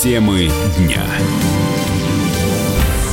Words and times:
Темы 0.00 0.48
дня. 0.76 1.02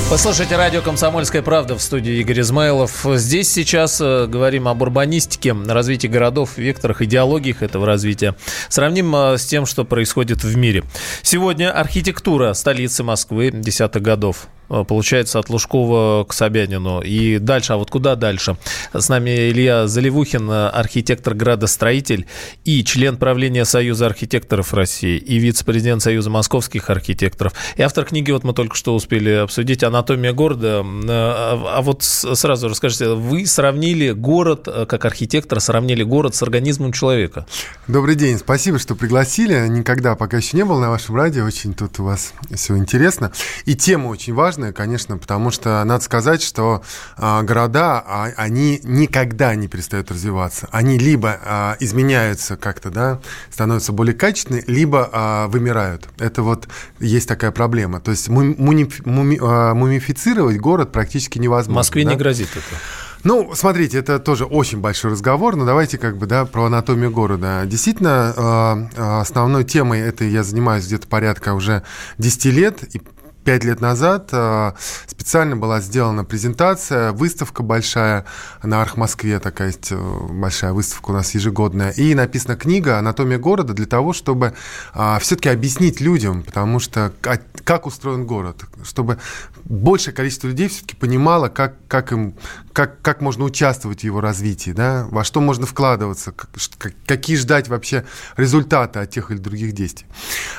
Послушайте 0.08 0.56
радио 0.56 0.84
«Комсомольская 0.84 1.42
правда» 1.42 1.76
в 1.76 1.82
студии 1.82 2.20
Игорь 2.20 2.42
Измайлов. 2.42 3.08
Здесь 3.16 3.52
сейчас 3.52 4.00
э, 4.00 4.28
говорим 4.28 4.68
об 4.68 4.84
урбанистике, 4.84 5.54
развитии 5.54 6.06
городов, 6.06 6.60
векторах, 6.60 7.02
идеологиях 7.02 7.64
этого 7.64 7.88
развития. 7.88 8.36
Сравним 8.70 9.16
э, 9.16 9.40
с 9.40 9.48
тем, 9.48 9.66
что 9.66 9.84
происходит 9.84 10.44
в 10.44 10.56
мире. 10.56 10.84
Сегодня 11.24 11.72
архитектура 11.72 12.54
столицы 12.54 13.02
Москвы 13.04 13.50
десятых 13.52 14.04
годов. 14.04 14.48
Э, 14.70 14.84
получается, 14.88 15.40
от 15.40 15.50
Лужкова 15.50 16.24
к 16.26 16.34
Собянину. 16.34 17.02
И 17.02 17.38
дальше, 17.38 17.74
а 17.74 17.78
вот 17.78 17.90
куда 17.90 18.16
дальше? 18.16 18.58
С 18.94 19.10
нами 19.10 19.50
Илья 19.50 19.88
Заливухин, 19.88 20.50
архитектор-градостроитель 20.50 22.26
и 22.64 22.84
член 22.84 23.18
правления 23.18 23.66
Союза 23.66 24.08
архитекторов 24.08 24.74
России, 24.74 25.18
и 25.18 25.38
вице-президент 25.38 26.02
Союза 26.02 26.30
московских 26.30 26.90
архитекторов, 26.90 27.54
и 27.76 27.82
автор 27.82 28.06
книги, 28.06 28.32
вот 28.32 28.44
мы 28.44 28.54
только 28.54 28.76
что 28.76 28.96
успели 28.96 29.30
обсудить, 29.32 29.84
«Анатомия 29.84 30.34
города». 30.34 30.84
Э, 30.84 31.08
а 31.10 31.82
вот 31.82 32.04
сразу 32.04 32.70
расскажите, 32.70 33.10
вы 33.10 33.46
сравнили 33.46 34.12
город, 34.12 34.68
э, 34.68 34.86
как 34.88 35.06
архитектор, 35.06 35.60
сравнили 35.60 36.04
город 36.04 36.36
с 36.36 36.44
организмом 36.44 36.92
человека. 36.92 37.46
Добрый 37.88 38.16
день, 38.16 38.38
спасибо, 38.38 38.80
что 38.80 38.96
пригласили. 38.96 39.68
Никогда 39.68 40.16
пока 40.16 40.38
еще 40.38 40.58
не 40.58 40.66
был 40.66 40.80
на 40.80 40.90
вашем 40.90 41.16
радио, 41.16 41.46
очень 41.46 41.74
тут 41.74 42.00
у 42.00 42.04
вас 42.06 42.34
все 42.54 42.78
интересно. 42.78 43.32
И 43.66 43.76
тема 43.76 44.08
очень 44.08 44.34
важная 44.34 44.55
важное, 44.56 44.72
конечно, 44.72 45.18
потому 45.18 45.52
что 45.52 45.84
надо 45.84 46.02
сказать, 46.02 46.42
что 46.42 46.82
э, 47.18 47.42
города, 47.42 48.02
а, 48.08 48.30
они 48.38 48.80
никогда 48.84 49.54
не 49.54 49.68
перестают 49.68 50.12
развиваться. 50.12 50.70
Они 50.72 50.98
либо 50.98 51.38
э, 51.44 51.76
изменяются 51.82 52.56
как-то, 52.56 52.90
да, 52.90 53.20
становятся 53.52 53.92
более 53.92 54.16
качественные, 54.16 54.64
либо 54.68 55.10
э, 55.12 55.48
вымирают. 55.48 56.08
Это 56.20 56.42
вот 56.42 56.70
есть 57.02 57.28
такая 57.28 57.52
проблема. 57.52 58.00
То 58.00 58.12
есть 58.12 58.30
муми, 58.30 58.56
муми, 59.04 59.38
э, 59.38 59.74
мумифицировать 59.74 60.58
город 60.58 60.94
практически 60.94 61.38
невозможно. 61.38 61.80
Москве 61.80 62.06
да? 62.06 62.12
не 62.12 62.16
грозит 62.16 62.48
это. 62.52 62.80
Ну, 63.26 63.52
смотрите, 63.56 63.98
это 63.98 64.20
тоже 64.20 64.46
очень 64.46 64.80
большой 64.80 65.12
разговор, 65.12 65.58
но 65.58 65.66
давайте 65.66 65.98
как 65.98 66.16
бы, 66.16 66.28
да, 66.28 66.46
про 66.46 66.66
анатомию 66.66 67.10
города. 67.10 67.64
Действительно, 67.66 68.88
основной 69.20 69.64
темой 69.64 70.00
этой 70.02 70.30
я 70.30 70.44
занимаюсь 70.44 70.86
где-то 70.86 71.08
порядка 71.08 71.56
уже 71.56 71.82
10 72.20 72.46
лет, 72.46 72.84
и 72.96 73.02
пять 73.46 73.64
лет 73.64 73.80
назад 73.80 74.30
э, 74.32 74.72
специально 75.08 75.56
была 75.56 75.80
сделана 75.80 76.26
презентация, 76.26 77.12
выставка 77.12 77.62
большая 77.62 78.26
на 78.64 78.82
Арх 78.82 78.98
Москве, 78.98 79.40
такая 79.40 79.68
есть 79.68 79.92
э, 79.92 79.98
большая 80.30 80.74
выставка 80.74 81.12
у 81.12 81.14
нас 81.14 81.34
ежегодная, 81.36 81.92
и 81.92 82.16
написана 82.16 82.58
книга 82.58 82.98
«Анатомия 82.98 83.38
города» 83.38 83.74
для 83.74 83.86
того, 83.86 84.14
чтобы 84.14 84.56
э, 84.96 85.18
все-таки 85.22 85.50
объяснить 85.50 86.02
людям, 86.02 86.44
потому 86.44 86.80
что 86.80 87.14
как 87.22 87.86
устроен 87.86 88.26
город, 88.26 88.64
чтобы 88.84 89.20
большее 89.64 90.14
количество 90.14 90.48
людей 90.48 90.68
все-таки 90.68 90.96
понимало, 90.96 91.48
как, 91.50 91.76
как, 91.88 92.12
им, 92.12 92.36
как, 92.74 93.02
как 93.02 93.22
можно 93.22 93.44
участвовать 93.44 94.02
в 94.02 94.04
его 94.04 94.22
развитии, 94.22 94.72
да, 94.72 95.08
во 95.12 95.24
что 95.24 95.40
можно 95.40 95.68
вкладываться, 95.68 96.32
как, 96.32 96.94
какие 97.06 97.36
ждать 97.36 97.68
вообще 97.68 98.06
результаты 98.38 99.00
от 99.00 99.10
тех 99.12 99.30
или 99.30 99.38
других 99.38 99.74
действий. 99.74 100.08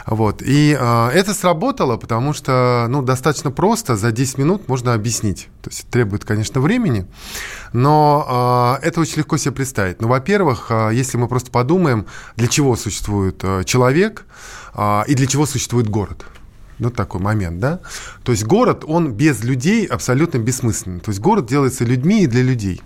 Вот. 0.07 0.41
И 0.43 0.77
э, 0.79 1.09
это 1.09 1.35
сработало, 1.35 1.97
потому 1.97 2.33
что 2.33 2.76
ну, 2.89 3.03
достаточно 3.03 3.51
просто, 3.51 3.97
за 3.97 4.13
10 4.13 4.39
минут 4.39 4.69
можно 4.69 4.95
объяснить. 4.95 5.49
То 5.63 5.71
есть 5.71 5.89
требует, 5.89 6.25
конечно, 6.25 6.61
времени, 6.61 7.07
но 7.73 8.79
э, 8.81 8.87
это 8.87 9.01
очень 9.01 9.19
легко 9.19 9.37
себе 9.37 9.53
представить. 9.53 10.01
Ну, 10.01 10.09
во-первых, 10.09 10.67
э, 10.71 10.91
если 10.93 11.19
мы 11.19 11.29
просто 11.29 11.51
подумаем, 11.51 12.07
для 12.37 12.49
чего 12.49 12.77
существует 12.77 13.41
э, 13.43 13.65
человек 13.65 14.27
э, 14.75 15.03
и 15.09 15.15
для 15.15 15.27
чего 15.27 15.47
существует 15.47 15.89
город. 15.89 16.25
Ну, 16.79 16.91
такой 16.91 17.21
момент, 17.21 17.59
да? 17.59 17.81
То 18.23 18.33
есть 18.33 18.45
город, 18.45 18.85
он 18.87 19.13
без 19.13 19.43
людей 19.43 19.87
абсолютно 19.87 20.39
бессмысленный. 20.39 21.01
То 21.01 21.11
есть 21.11 21.21
город 21.21 21.47
делается 21.47 21.85
людьми 21.85 22.23
и 22.23 22.27
для 22.27 22.43
людей. 22.43 22.83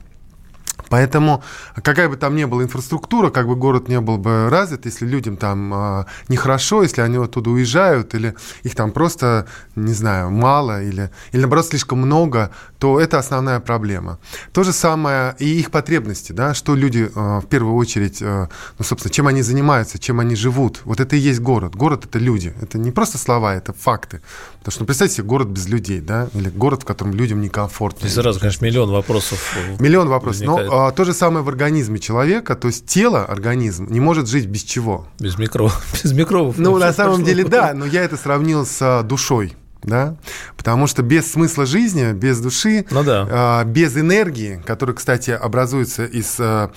Поэтому 0.90 1.42
какая 1.82 2.08
бы 2.08 2.16
там 2.16 2.36
ни 2.36 2.44
была 2.44 2.64
инфраструктура, 2.64 3.30
как 3.30 3.46
бы 3.46 3.54
город 3.54 3.88
не 3.88 4.00
был 4.00 4.18
бы 4.18 4.50
развит, 4.50 4.86
если 4.86 5.06
людям 5.06 5.36
там 5.36 5.72
э, 5.72 6.04
нехорошо, 6.28 6.82
если 6.82 7.00
они 7.00 7.16
оттуда 7.16 7.50
уезжают, 7.50 8.14
или 8.14 8.34
их 8.64 8.74
там 8.74 8.90
просто, 8.90 9.46
не 9.76 9.94
знаю, 9.94 10.30
мало, 10.30 10.82
или, 10.82 11.10
или 11.32 11.40
наоборот 11.40 11.66
слишком 11.66 12.00
много, 12.00 12.50
то 12.78 12.98
это 13.00 13.18
основная 13.18 13.60
проблема. 13.60 14.18
То 14.52 14.64
же 14.64 14.72
самое 14.72 15.36
и 15.38 15.60
их 15.60 15.70
потребности, 15.70 16.32
да, 16.32 16.54
что 16.54 16.74
люди 16.74 17.08
э, 17.14 17.40
в 17.40 17.46
первую 17.46 17.76
очередь, 17.76 18.20
э, 18.20 18.48
ну, 18.78 18.84
собственно, 18.84 19.12
чем 19.12 19.28
они 19.28 19.42
занимаются, 19.42 19.98
чем 19.98 20.18
они 20.18 20.34
живут. 20.34 20.80
Вот 20.84 20.98
это 20.98 21.14
и 21.14 21.20
есть 21.20 21.40
город. 21.40 21.76
Город— 21.76 22.04
это 22.06 22.18
люди. 22.18 22.52
Это 22.60 22.78
не 22.78 22.90
просто 22.90 23.16
слова, 23.16 23.54
это 23.54 23.72
факты. 23.72 24.22
Потому 24.58 24.72
что, 24.72 24.80
ну, 24.80 24.86
представьте 24.86 25.16
себе 25.16 25.26
город 25.26 25.48
без 25.48 25.68
людей, 25.68 26.00
да, 26.00 26.28
или 26.34 26.48
город, 26.48 26.82
в 26.82 26.84
котором 26.84 27.14
людям 27.14 27.40
некомфортно. 27.40 28.08
Здесь 28.08 28.14
сразу, 28.14 28.40
конечно, 28.40 28.64
миллион 28.64 28.90
вопросов. 28.90 29.56
Миллион 29.78 30.08
вопросов. 30.08 30.46
Но 30.46 30.79
а, 30.86 30.92
то 30.92 31.04
же 31.04 31.12
самое 31.12 31.44
в 31.44 31.48
организме 31.48 31.98
человека, 31.98 32.54
то 32.54 32.68
есть 32.68 32.86
тело, 32.86 33.24
организм 33.24 33.86
не 33.90 34.00
может 34.00 34.28
жить 34.28 34.46
без 34.46 34.62
чего? 34.62 35.06
Без 35.18 35.38
микробов. 35.38 35.84
Без 36.02 36.12
микробов. 36.12 36.58
Ну, 36.58 36.78
на 36.78 36.92
самом 36.92 37.24
деле, 37.24 37.44
да, 37.44 37.72
но 37.74 37.86
я 37.86 38.02
это 38.02 38.16
сравнил 38.16 38.66
с 38.66 38.78
а, 38.80 39.02
душой 39.02 39.56
да, 39.82 40.16
потому 40.56 40.86
что 40.86 41.02
без 41.02 41.30
смысла 41.30 41.66
жизни, 41.66 42.12
без 42.12 42.40
души, 42.40 42.84
ну 42.90 43.02
да. 43.02 43.62
э, 43.62 43.68
без 43.68 43.96
энергии, 43.96 44.62
которая, 44.66 44.94
кстати, 44.94 45.30
образуется 45.30 46.04
из 46.04 46.36
э, 46.38 46.68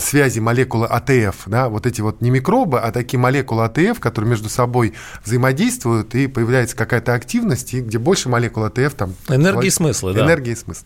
связи 0.00 0.38
молекулы 0.38 0.86
АТФ, 0.86 1.42
да, 1.46 1.68
вот 1.68 1.86
эти 1.86 2.00
вот 2.00 2.20
не 2.20 2.30
микробы, 2.30 2.78
а 2.78 2.92
такие 2.92 3.18
молекулы 3.18 3.64
АТФ, 3.64 3.98
которые 4.00 4.30
между 4.30 4.48
собой 4.48 4.94
взаимодействуют, 5.24 6.14
и 6.14 6.26
появляется 6.26 6.76
какая-то 6.76 7.14
активность, 7.14 7.74
и 7.74 7.80
где 7.80 7.98
больше 7.98 8.28
молекул 8.28 8.64
АТФ 8.64 8.94
там... 8.94 9.14
Энергии 9.28 9.66
и 9.66 9.70
смысла, 9.70 10.12
да. 10.12 10.24
Энергии 10.24 10.52
и 10.52 10.56
смысл. 10.56 10.84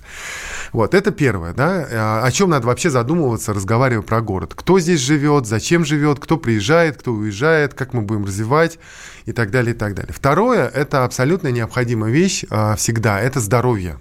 Вот, 0.73 0.95
это 0.95 1.11
первое, 1.11 1.53
да, 1.53 2.23
о 2.25 2.31
чем 2.33 2.51
надо 2.51 2.67
вообще 2.67 2.91
задумываться, 2.91 3.53
разговаривая 3.53 4.03
про 4.03 4.21
город. 4.21 4.55
Кто 4.55 4.81
здесь 4.81 5.01
живет, 5.01 5.47
зачем 5.47 5.85
живет, 5.85 6.19
кто 6.21 6.37
приезжает, 6.37 6.97
кто 6.97 7.13
уезжает, 7.13 7.75
как 7.75 7.93
мы 7.93 8.03
будем 8.03 8.25
развивать 8.25 8.79
и 9.27 9.33
так 9.33 9.51
далее, 9.51 9.75
и 9.75 9.79
так 9.79 9.95
далее. 9.95 10.13
Второе, 10.13 10.69
это 10.69 11.05
абсолютно 11.05 11.49
необходимая 11.67 12.13
вещь 12.13 12.45
а, 12.51 12.77
всегда, 12.77 13.21
это 13.21 13.41
здоровье 13.41 13.99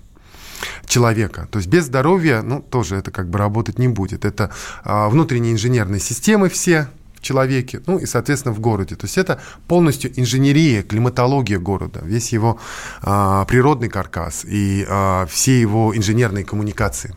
человека. 0.85 1.47
То 1.51 1.59
есть 1.59 1.67
без 1.67 1.85
здоровья, 1.85 2.41
ну, 2.41 2.61
тоже 2.61 2.95
это 2.95 3.11
как 3.11 3.29
бы 3.29 3.39
работать 3.39 3.79
не 3.79 3.87
будет. 3.87 4.23
Это 4.23 4.51
а, 4.83 5.09
внутренние 5.09 5.53
инженерные 5.53 5.99
системы 5.99 6.49
все, 6.49 6.87
человеке, 7.25 7.81
ну 7.87 7.97
и, 7.97 8.05
соответственно, 8.05 8.53
в 8.53 8.59
городе. 8.59 8.95
То 8.95 9.05
есть 9.05 9.17
это 9.17 9.41
полностью 9.67 10.11
инженерия, 10.15 10.83
климатология 10.83 11.59
города, 11.59 12.01
весь 12.03 12.31
его 12.31 12.59
а, 13.01 13.45
природный 13.45 13.89
каркас 13.89 14.45
и 14.45 14.85
а, 14.87 15.25
все 15.25 15.59
его 15.59 15.95
инженерные 15.97 16.45
коммуникации. 16.45 17.15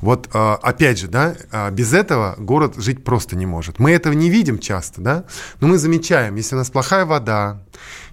Вот 0.00 0.28
а, 0.32 0.56
опять 0.56 0.98
же, 0.98 1.06
да, 1.06 1.36
без 1.70 1.92
этого 1.92 2.34
город 2.38 2.74
жить 2.76 3.04
просто 3.04 3.36
не 3.36 3.46
может. 3.46 3.78
Мы 3.78 3.92
этого 3.92 4.14
не 4.14 4.30
видим 4.30 4.58
часто, 4.58 5.00
да, 5.00 5.24
но 5.60 5.68
мы 5.68 5.78
замечаем, 5.78 6.34
если 6.34 6.56
у 6.56 6.58
нас 6.58 6.70
плохая 6.70 7.04
вода, 7.06 7.62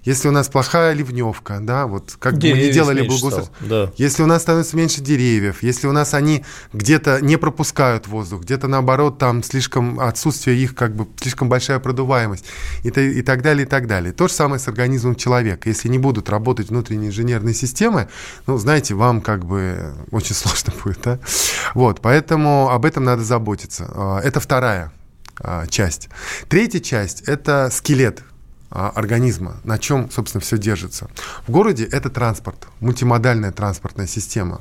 если 0.08 0.28
у 0.28 0.30
нас 0.30 0.48
плохая 0.48 0.94
ливневка, 0.94 1.58
да, 1.60 1.86
вот 1.86 2.16
как 2.18 2.38
бы 2.38 2.50
мы 2.50 2.56
не 2.56 2.70
делали 2.70 3.02
благоустройство, 3.02 3.54
да. 3.60 3.92
если 3.98 4.22
у 4.22 4.26
нас 4.26 4.40
становится 4.40 4.74
меньше 4.74 5.02
деревьев, 5.02 5.62
если 5.62 5.86
у 5.86 5.92
нас 5.92 6.14
они 6.14 6.46
где-то 6.72 7.20
не 7.20 7.36
пропускают 7.36 8.06
воздух, 8.06 8.40
где-то 8.40 8.68
наоборот 8.68 9.18
там 9.18 9.42
слишком 9.42 10.00
отсутствие 10.00 10.56
их 10.56 10.74
как 10.74 10.96
бы 10.96 11.06
слишком 11.20 11.50
большая 11.50 11.78
продуваемость 11.78 12.46
и, 12.84 12.88
и 12.88 13.20
так 13.20 13.42
далее, 13.42 13.66
и 13.66 13.68
так 13.68 13.86
далее. 13.86 14.14
То 14.14 14.28
же 14.28 14.32
самое 14.32 14.58
с 14.58 14.66
организмом 14.66 15.14
человека. 15.14 15.68
Если 15.68 15.88
не 15.88 15.98
будут 15.98 16.30
работать 16.30 16.70
внутренние 16.70 17.10
инженерные 17.10 17.54
системы, 17.54 18.08
ну, 18.46 18.56
знаете, 18.56 18.94
вам 18.94 19.20
как 19.20 19.44
бы 19.44 19.92
очень 20.10 20.34
сложно 20.34 20.72
будет, 20.82 21.00
да? 21.02 21.18
Вот, 21.74 22.00
поэтому 22.00 22.70
об 22.70 22.86
этом 22.86 23.04
надо 23.04 23.24
заботиться. 23.24 23.90
А, 23.94 24.20
это 24.20 24.40
вторая 24.40 24.90
а, 25.38 25.66
часть. 25.66 26.08
Третья 26.48 26.80
часть– 26.80 27.20
это 27.26 27.68
скелет 27.70 28.22
а, 28.70 28.90
организма, 28.90 29.56
на 29.64 29.78
чем, 29.78 30.10
собственно, 30.10 30.40
все 30.42 30.58
держится. 30.58 31.08
В 31.46 31.50
городе 31.50 31.84
это 31.84 32.10
транспорт, 32.10 32.68
мультимодальная 32.80 33.52
транспортная 33.52 34.06
система. 34.06 34.60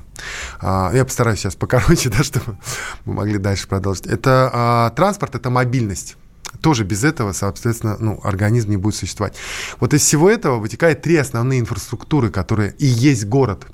А, 0.61 0.91
я 0.93 1.03
постараюсь 1.03 1.39
сейчас 1.39 1.55
покороче, 1.55 2.09
да, 2.17 2.23
чтобы 2.23 2.57
мы 3.05 3.15
могли 3.15 3.37
дальше 3.37 3.67
продолжить. 3.67 4.07
Это 4.07 4.49
а, 4.53 4.89
транспорт, 4.91 5.35
это 5.35 5.49
мобильность. 5.49 6.15
Тоже 6.61 6.85
без 6.85 7.03
этого, 7.03 7.33
соответственно, 7.33 7.97
ну, 7.99 8.19
организм 8.23 8.69
не 8.69 8.77
будет 8.77 8.95
существовать. 8.95 9.35
Вот 9.79 9.93
из 9.93 10.01
всего 10.01 10.29
этого 10.29 10.57
вытекает 10.57 11.01
три 11.01 11.17
основные 11.17 11.59
инфраструктуры, 11.59 12.29
которые 12.29 12.73
и 12.79 12.85
есть 12.85 13.25
город. 13.25 13.67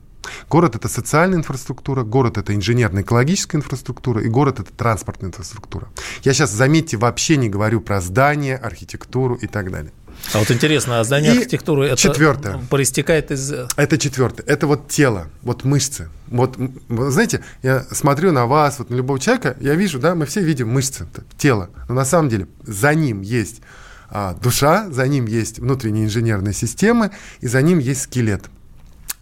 Город– 0.49 0.75
это 0.77 0.87
социальная 0.87 1.37
инфраструктура, 1.37 2.03
город– 2.03 2.37
это 2.39 2.55
инженерно-экологическая 2.55 3.57
инфраструктура, 3.57 4.21
и 4.21 4.29
город– 4.29 4.59
это 4.61 4.71
транспортная 4.73 5.29
инфраструктура. 5.29 5.89
Я 6.23 6.33
сейчас, 6.33 6.51
заметьте, 6.51 6.97
вообще 6.97 7.37
не 7.37 7.49
говорю 7.49 7.81
про 7.81 8.01
здания, 8.01 8.55
архитектуру 8.55 9.35
и 9.35 9.47
так 9.47 9.71
далее. 9.71 9.91
А 10.33 10.39
вот 10.39 10.49
интересно, 10.51 10.99
а 10.99 11.03
здание 11.03 11.33
и 11.33 11.37
архитектуры 11.37 11.87
это 11.87 11.97
четвертое. 11.97 12.59
проистекает 12.69 13.31
из... 13.31 13.51
Это 13.75 13.97
четвертое. 13.97 14.43
Это 14.43 14.67
вот 14.67 14.87
тело, 14.87 15.27
вот 15.41 15.63
мышцы. 15.63 16.09
Вот, 16.27 16.57
знаете, 16.89 17.43
я 17.61 17.83
смотрю 17.91 18.31
на 18.31 18.45
вас, 18.45 18.79
вот 18.79 18.89
на 18.89 18.95
любого 18.95 19.19
человека, 19.19 19.57
я 19.59 19.75
вижу, 19.75 19.99
да, 19.99 20.15
мы 20.15 20.25
все 20.25 20.41
видим 20.41 20.69
мышцы, 20.69 21.07
тело. 21.37 21.69
Но 21.87 21.95
на 21.95 22.05
самом 22.05 22.29
деле 22.29 22.47
за 22.63 22.93
ним 22.95 23.21
есть 23.21 23.61
а, 24.09 24.35
душа, 24.35 24.89
за 24.89 25.07
ним 25.07 25.25
есть 25.25 25.59
внутренние 25.59 26.05
инженерные 26.05 26.53
системы, 26.53 27.11
и 27.41 27.47
за 27.47 27.61
ним 27.61 27.79
есть 27.79 28.03
скелет. 28.03 28.43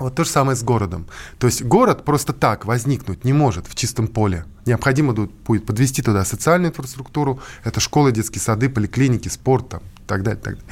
Вот 0.02 0.16
то 0.16 0.24
же 0.24 0.30
самое 0.30 0.56
с 0.56 0.64
городом. 0.64 1.08
То 1.38 1.48
есть 1.48 1.62
город 1.62 2.04
просто 2.04 2.34
так 2.34 2.66
возникнуть 2.66 3.24
не 3.24 3.34
может 3.34 3.68
в 3.68 3.76
чистом 3.76 4.08
поле. 4.08 4.46
Необходимо 4.66 5.14
будет 5.14 5.66
подвести 5.66 6.02
туда 6.02 6.26
социальную 6.26 6.72
инфраструктуру, 6.72 7.40
это 7.64 7.80
школы, 7.80 8.12
детские 8.12 8.42
сады, 8.42 8.70
поликлиники, 8.70 9.28
спорт, 9.28 9.70
там, 9.70 9.82
и 9.82 10.08
так 10.08 10.24
далее, 10.24 10.42
так 10.42 10.56
далее. 10.56 10.70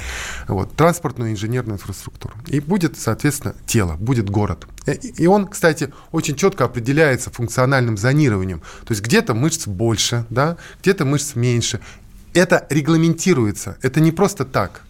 Вот, 0.47 0.75
транспортную 0.75 1.31
инженерную 1.31 1.75
инфраструктуру. 1.75 2.33
И 2.47 2.59
будет, 2.59 2.97
соответственно, 2.97 3.55
тело, 3.65 3.95
будет 3.95 4.29
город. 4.29 4.67
И 4.87 5.27
он, 5.27 5.47
кстати, 5.47 5.93
очень 6.11 6.35
четко 6.35 6.65
определяется 6.65 7.29
функциональным 7.29 7.97
зонированием. 7.97 8.59
То 8.59 8.91
есть 8.91 9.03
где-то 9.03 9.33
мышц 9.33 9.67
больше, 9.67 10.25
да, 10.29 10.57
где-то 10.81 11.05
мышц 11.05 11.35
меньше. 11.35 11.79
Это 12.33 12.65
регламентируется. 12.69 13.77
Это 13.81 14.01
не 14.01 14.11
просто 14.11 14.45
так. 14.45 14.81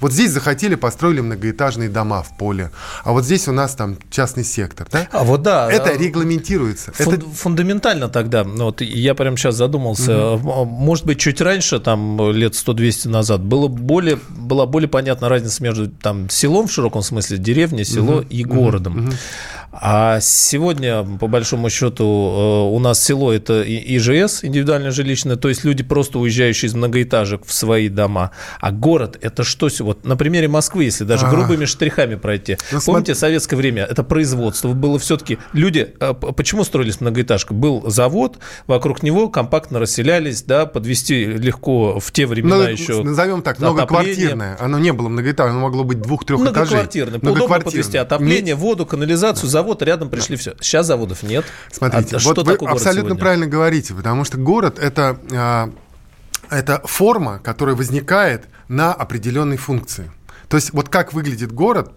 Вот 0.00 0.12
здесь 0.12 0.30
захотели, 0.30 0.74
построили 0.74 1.20
многоэтажные 1.20 1.88
дома 1.88 2.22
в 2.22 2.36
поле, 2.36 2.70
а 3.04 3.12
вот 3.12 3.24
здесь 3.24 3.48
у 3.48 3.52
нас 3.52 3.74
там 3.74 3.98
частный 4.10 4.44
сектор. 4.44 4.86
Да? 4.90 5.08
А 5.10 5.24
вот 5.24 5.42
да. 5.42 5.70
Это 5.70 5.96
регламентируется. 5.96 6.92
Фун- 6.92 7.14
это... 7.14 7.26
Фундаментально 7.26 8.08
тогда, 8.08 8.44
ну 8.44 8.66
вот 8.66 8.80
я 8.80 9.14
прямо 9.14 9.36
сейчас 9.36 9.56
задумался, 9.56 10.32
угу. 10.32 10.64
может 10.64 11.04
быть, 11.06 11.18
чуть 11.18 11.40
раньше, 11.40 11.80
там 11.80 12.30
лет 12.32 12.52
100-200 12.52 13.08
назад, 13.08 13.40
было 13.40 13.68
более, 13.68 14.18
была 14.28 14.66
более 14.66 14.88
понятна 14.88 15.28
разница 15.28 15.62
между 15.62 15.88
там, 15.88 16.30
селом 16.30 16.68
в 16.68 16.72
широком 16.72 17.02
смысле, 17.02 17.38
деревней, 17.38 17.84
село 17.84 18.18
угу. 18.18 18.26
и 18.28 18.44
городом. 18.44 19.08
Угу. 19.08 19.14
А 19.70 20.20
сегодня, 20.20 21.04
по 21.04 21.26
большому 21.26 21.68
счету, 21.68 22.04
э, 22.04 22.74
у 22.74 22.78
нас 22.78 23.02
село– 23.02 23.32
это 23.34 23.62
ИЖС, 23.62 24.42
индивидуальное 24.42 24.90
жилищное, 24.90 25.36
то 25.36 25.48
есть 25.48 25.62
люди, 25.62 25.82
просто 25.82 26.18
уезжающие 26.18 26.68
из 26.68 26.74
многоэтажек 26.74 27.44
в 27.44 27.52
свои 27.52 27.88
дома. 27.88 28.30
А 28.60 28.72
город– 28.72 29.18
это 29.20 29.44
что? 29.44 29.68
Вот 29.80 30.06
на 30.06 30.16
примере 30.16 30.48
Москвы, 30.48 30.84
если 30.84 31.04
даже 31.04 31.26
а 31.26 31.30
грубыми 31.30 31.66
штрихами 31.66 32.14
пройти. 32.14 32.56
Ну, 32.72 32.80
Помните, 32.84 33.14
смотри... 33.14 33.14
советское 33.14 33.56
время– 33.56 33.84
это 33.90 34.02
производство. 34.02 34.72
Было 34.72 34.98
все-таки… 34.98 35.38
Люди… 35.52 35.94
Э, 36.00 36.14
почему 36.14 36.64
строились 36.64 37.02
многоэтажка? 37.02 37.52
Был 37.52 37.84
завод, 37.90 38.38
вокруг 38.66 39.02
него 39.02 39.28
компактно 39.28 39.78
расселялись, 39.78 40.42
да, 40.42 40.64
подвести 40.64 41.26
легко 41.26 42.00
в 42.00 42.10
те 42.10 42.26
времена 42.26 42.56
ну, 42.56 42.68
еще… 42.68 43.02
Назовем 43.02 43.42
так, 43.42 43.58
многоквартирное. 43.58 44.56
Оно 44.58 44.78
не 44.78 44.94
было 44.94 45.08
многоэтажное, 45.08 45.58
оно 45.58 45.66
могло 45.66 45.84
быть 45.84 46.00
двух-трех 46.00 46.40
этажей. 46.40 46.54
Многоквартирное. 46.54 47.18
Удобно 47.18 47.60
подвести 47.60 47.98
отопление, 47.98 48.54
воду, 48.54 48.86
канализацию, 48.86 49.50
завод 49.58 49.82
рядом 49.82 50.08
пришли, 50.08 50.36
все. 50.36 50.54
Сейчас 50.60 50.86
заводов 50.86 51.22
нет. 51.22 51.44
Смотрите, 51.72 52.16
а 52.16 52.20
вот 52.20 52.32
что 52.32 52.44
вы 52.44 52.54
абсолютно 52.54 53.10
сегодня? 53.10 53.16
правильно 53.16 53.46
говорите, 53.46 53.92
потому 53.92 54.24
что 54.24 54.38
город 54.38 54.78
это, 54.78 55.18
а, 55.32 55.70
это 56.48 56.80
форма, 56.84 57.40
которая 57.40 57.74
возникает 57.74 58.44
на 58.68 58.92
определенной 58.92 59.56
функции. 59.56 60.10
То 60.48 60.56
есть 60.56 60.72
вот 60.72 60.88
как 60.88 61.12
выглядит 61.12 61.52
город, 61.52 61.92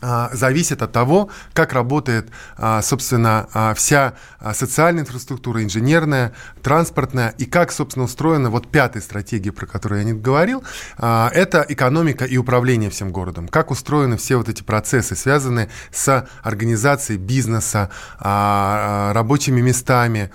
зависит 0.00 0.82
от 0.82 0.92
того, 0.92 1.30
как 1.52 1.72
работает, 1.72 2.28
а, 2.56 2.82
собственно, 2.82 3.48
а, 3.52 3.74
вся 3.74 4.14
социальная 4.52 5.02
инфраструктура, 5.02 5.62
инженерная, 5.62 6.32
транспортная, 6.62 7.30
и 7.38 7.46
как, 7.46 7.72
собственно, 7.72 8.04
устроена 8.04 8.50
вот 8.50 8.70
пятая 8.70 9.02
стратегия, 9.02 9.52
про 9.52 9.66
которую 9.66 10.00
я 10.00 10.04
не 10.04 10.12
говорил, 10.12 10.62
это 10.98 11.64
экономика 11.68 12.24
и 12.24 12.36
управление 12.36 12.90
всем 12.90 13.10
городом. 13.10 13.48
Как 13.48 13.70
устроены 13.70 14.16
все 14.16 14.36
вот 14.36 14.48
эти 14.48 14.62
процессы, 14.62 15.16
связанные 15.16 15.68
с 15.90 16.28
организацией 16.42 17.18
бизнеса, 17.18 17.90
рабочими 18.18 19.60
местами, 19.60 20.30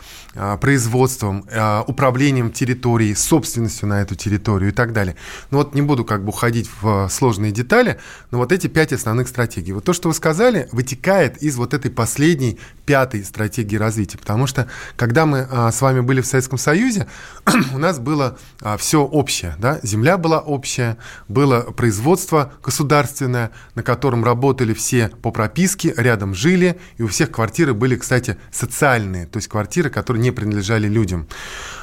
производством, 0.60 1.46
управлением 1.88 2.52
территорией, 2.52 3.16
собственностью 3.16 3.88
на 3.88 4.02
эту 4.02 4.16
территорию 4.16 4.72
и 4.72 4.74
так 4.74 4.94
далее. 4.94 5.16
Ну 5.52 5.60
вот 5.60 5.76
не 5.76 5.82
буду 5.82 6.06
как 6.06 6.24
бы 6.24 6.30
уходить 6.30 6.70
в 6.82 7.08
сложные 7.10 7.52
детали, 7.52 8.00
но 8.32 8.38
вот 8.40 8.52
эти 8.52 8.68
пять 8.68 8.94
основных 8.94 9.28
стратегий 9.28 9.51
стратегии. 9.52 9.74
Вот 9.74 9.84
то, 9.84 9.94
что 9.94 10.08
вы 10.08 10.16
сказали, 10.16 10.68
вытекает 10.72 11.38
из 11.44 11.58
вот 11.58 11.74
этой 11.74 11.92
последней, 11.92 12.58
пятой 12.86 13.24
стратегии 13.24 13.76
развития. 13.78 14.18
Потому 14.18 14.48
что, 14.48 14.68
когда 14.96 15.26
мы 15.26 15.48
а, 15.50 15.72
с 15.72 15.82
вами 15.82 16.00
были 16.00 16.22
в 16.22 16.26
Советском 16.26 16.58
Союзе, 16.58 17.08
у 17.74 17.78
нас 17.78 18.00
было 18.00 18.38
а, 18.62 18.78
все 18.78 19.02
общее. 19.02 19.56
Да? 19.60 19.80
Земля 19.84 20.18
была 20.18 20.40
общая, 20.40 20.98
было 21.28 21.62
производство 21.62 22.54
государственное, 22.64 23.52
на 23.76 23.84
котором 23.84 24.24
работали 24.24 24.74
все 24.74 25.10
по 25.22 25.32
прописке, 25.32 25.94
рядом 25.98 26.34
жили, 26.34 26.78
и 26.98 27.04
у 27.04 27.08
всех 27.08 27.32
квартиры 27.32 27.74
были, 27.74 27.96
кстати, 27.96 28.38
социальные, 28.52 29.26
то 29.26 29.38
есть 29.38 29.48
квартиры, 29.48 29.90
которые 29.90 30.22
не 30.22 30.32
принадлежали 30.32 30.88
людям. 30.88 31.28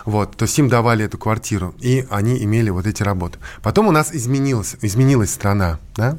Вот, 0.05 0.37
то 0.37 0.45
есть 0.45 0.59
им 0.59 0.69
давали 0.69 1.05
эту 1.05 1.19
квартиру, 1.19 1.75
и 1.81 2.07
они 2.11 2.43
имели 2.43 2.71
вот 2.71 2.87
эти 2.87 3.03
работы. 3.03 3.39
Потом 3.63 3.89
у 3.89 3.93
нас 3.93 4.15
изменилась, 4.15 4.77
изменилась 4.81 5.31
страна. 5.31 5.79
Да? 5.97 6.19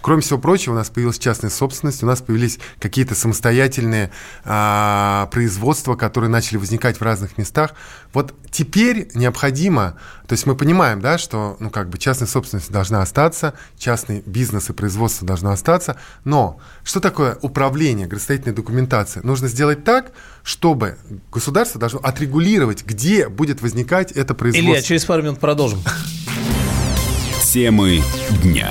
Кроме 0.00 0.22
всего 0.22 0.38
прочего, 0.38 0.72
у 0.72 0.76
нас 0.76 0.90
появилась 0.90 1.18
частная 1.18 1.50
собственность, 1.50 2.02
у 2.02 2.06
нас 2.06 2.20
появились 2.20 2.58
какие-то 2.78 3.14
самостоятельные 3.14 4.10
а, 4.44 5.28
производства, 5.32 5.94
которые 5.94 6.30
начали 6.30 6.58
возникать 6.58 6.98
в 6.98 7.02
разных 7.02 7.38
местах. 7.38 7.72
Вот 8.12 8.34
теперь 8.50 9.08
необходимо, 9.14 9.98
то 10.26 10.32
есть 10.32 10.46
мы 10.46 10.56
понимаем, 10.56 11.00
да, 11.00 11.18
что 11.18 11.56
ну, 11.60 11.70
как 11.70 11.88
бы 11.88 11.98
частная 11.98 12.28
собственность 12.28 12.70
должна 12.70 13.02
остаться, 13.02 13.54
частный 13.78 14.22
бизнес 14.26 14.70
и 14.70 14.72
производство 14.72 15.26
должно 15.26 15.50
остаться, 15.50 15.96
но 16.24 16.60
что 16.84 17.00
такое 17.00 17.38
управление 17.42 18.06
градостроительной 18.06 18.54
документацией? 18.54 19.26
Нужно 19.26 19.48
сделать 19.48 19.84
так, 19.84 20.12
чтобы 20.42 20.96
государство 21.32 21.80
должно 21.80 21.98
отрегулировать, 22.00 22.84
где 22.84 23.28
будет 23.28 23.62
возникать 23.62 24.12
это 24.12 24.34
производство. 24.34 24.72
Илья, 24.72 24.82
через 24.82 25.04
пару 25.04 25.22
минут 25.22 25.40
продолжим. 25.40 25.80
Темы 27.42 28.02
дня. 28.42 28.70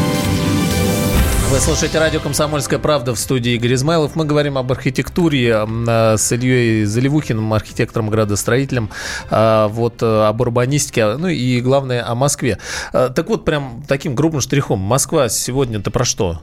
Вы 1.51 1.59
слушаете 1.59 1.99
радио 1.99 2.21
«Комсомольская 2.21 2.79
правда» 2.79 3.13
в 3.13 3.19
студии 3.19 3.51
Игорь 3.55 3.73
Измайлов. 3.73 4.15
Мы 4.15 4.23
говорим 4.23 4.57
об 4.57 4.71
архитектуре 4.71 5.67
с 5.67 6.31
Ильей 6.31 6.85
Заливухиным, 6.85 7.53
архитектором, 7.53 8.09
градостроителем, 8.09 8.89
а, 9.29 9.67
вот, 9.67 10.01
э, 10.01 10.27
об 10.27 10.39
урбанистике, 10.39 11.17
ну 11.17 11.27
и, 11.27 11.59
главное, 11.59 12.09
о 12.09 12.15
Москве. 12.15 12.57
Так 12.93 13.27
вот, 13.27 13.43
прям 13.43 13.83
таким 13.85 14.15
грубым 14.15 14.39
штрихом. 14.39 14.79
Москва 14.79 15.27
сегодня-то 15.27 15.91
про 15.91 16.05
что? 16.05 16.41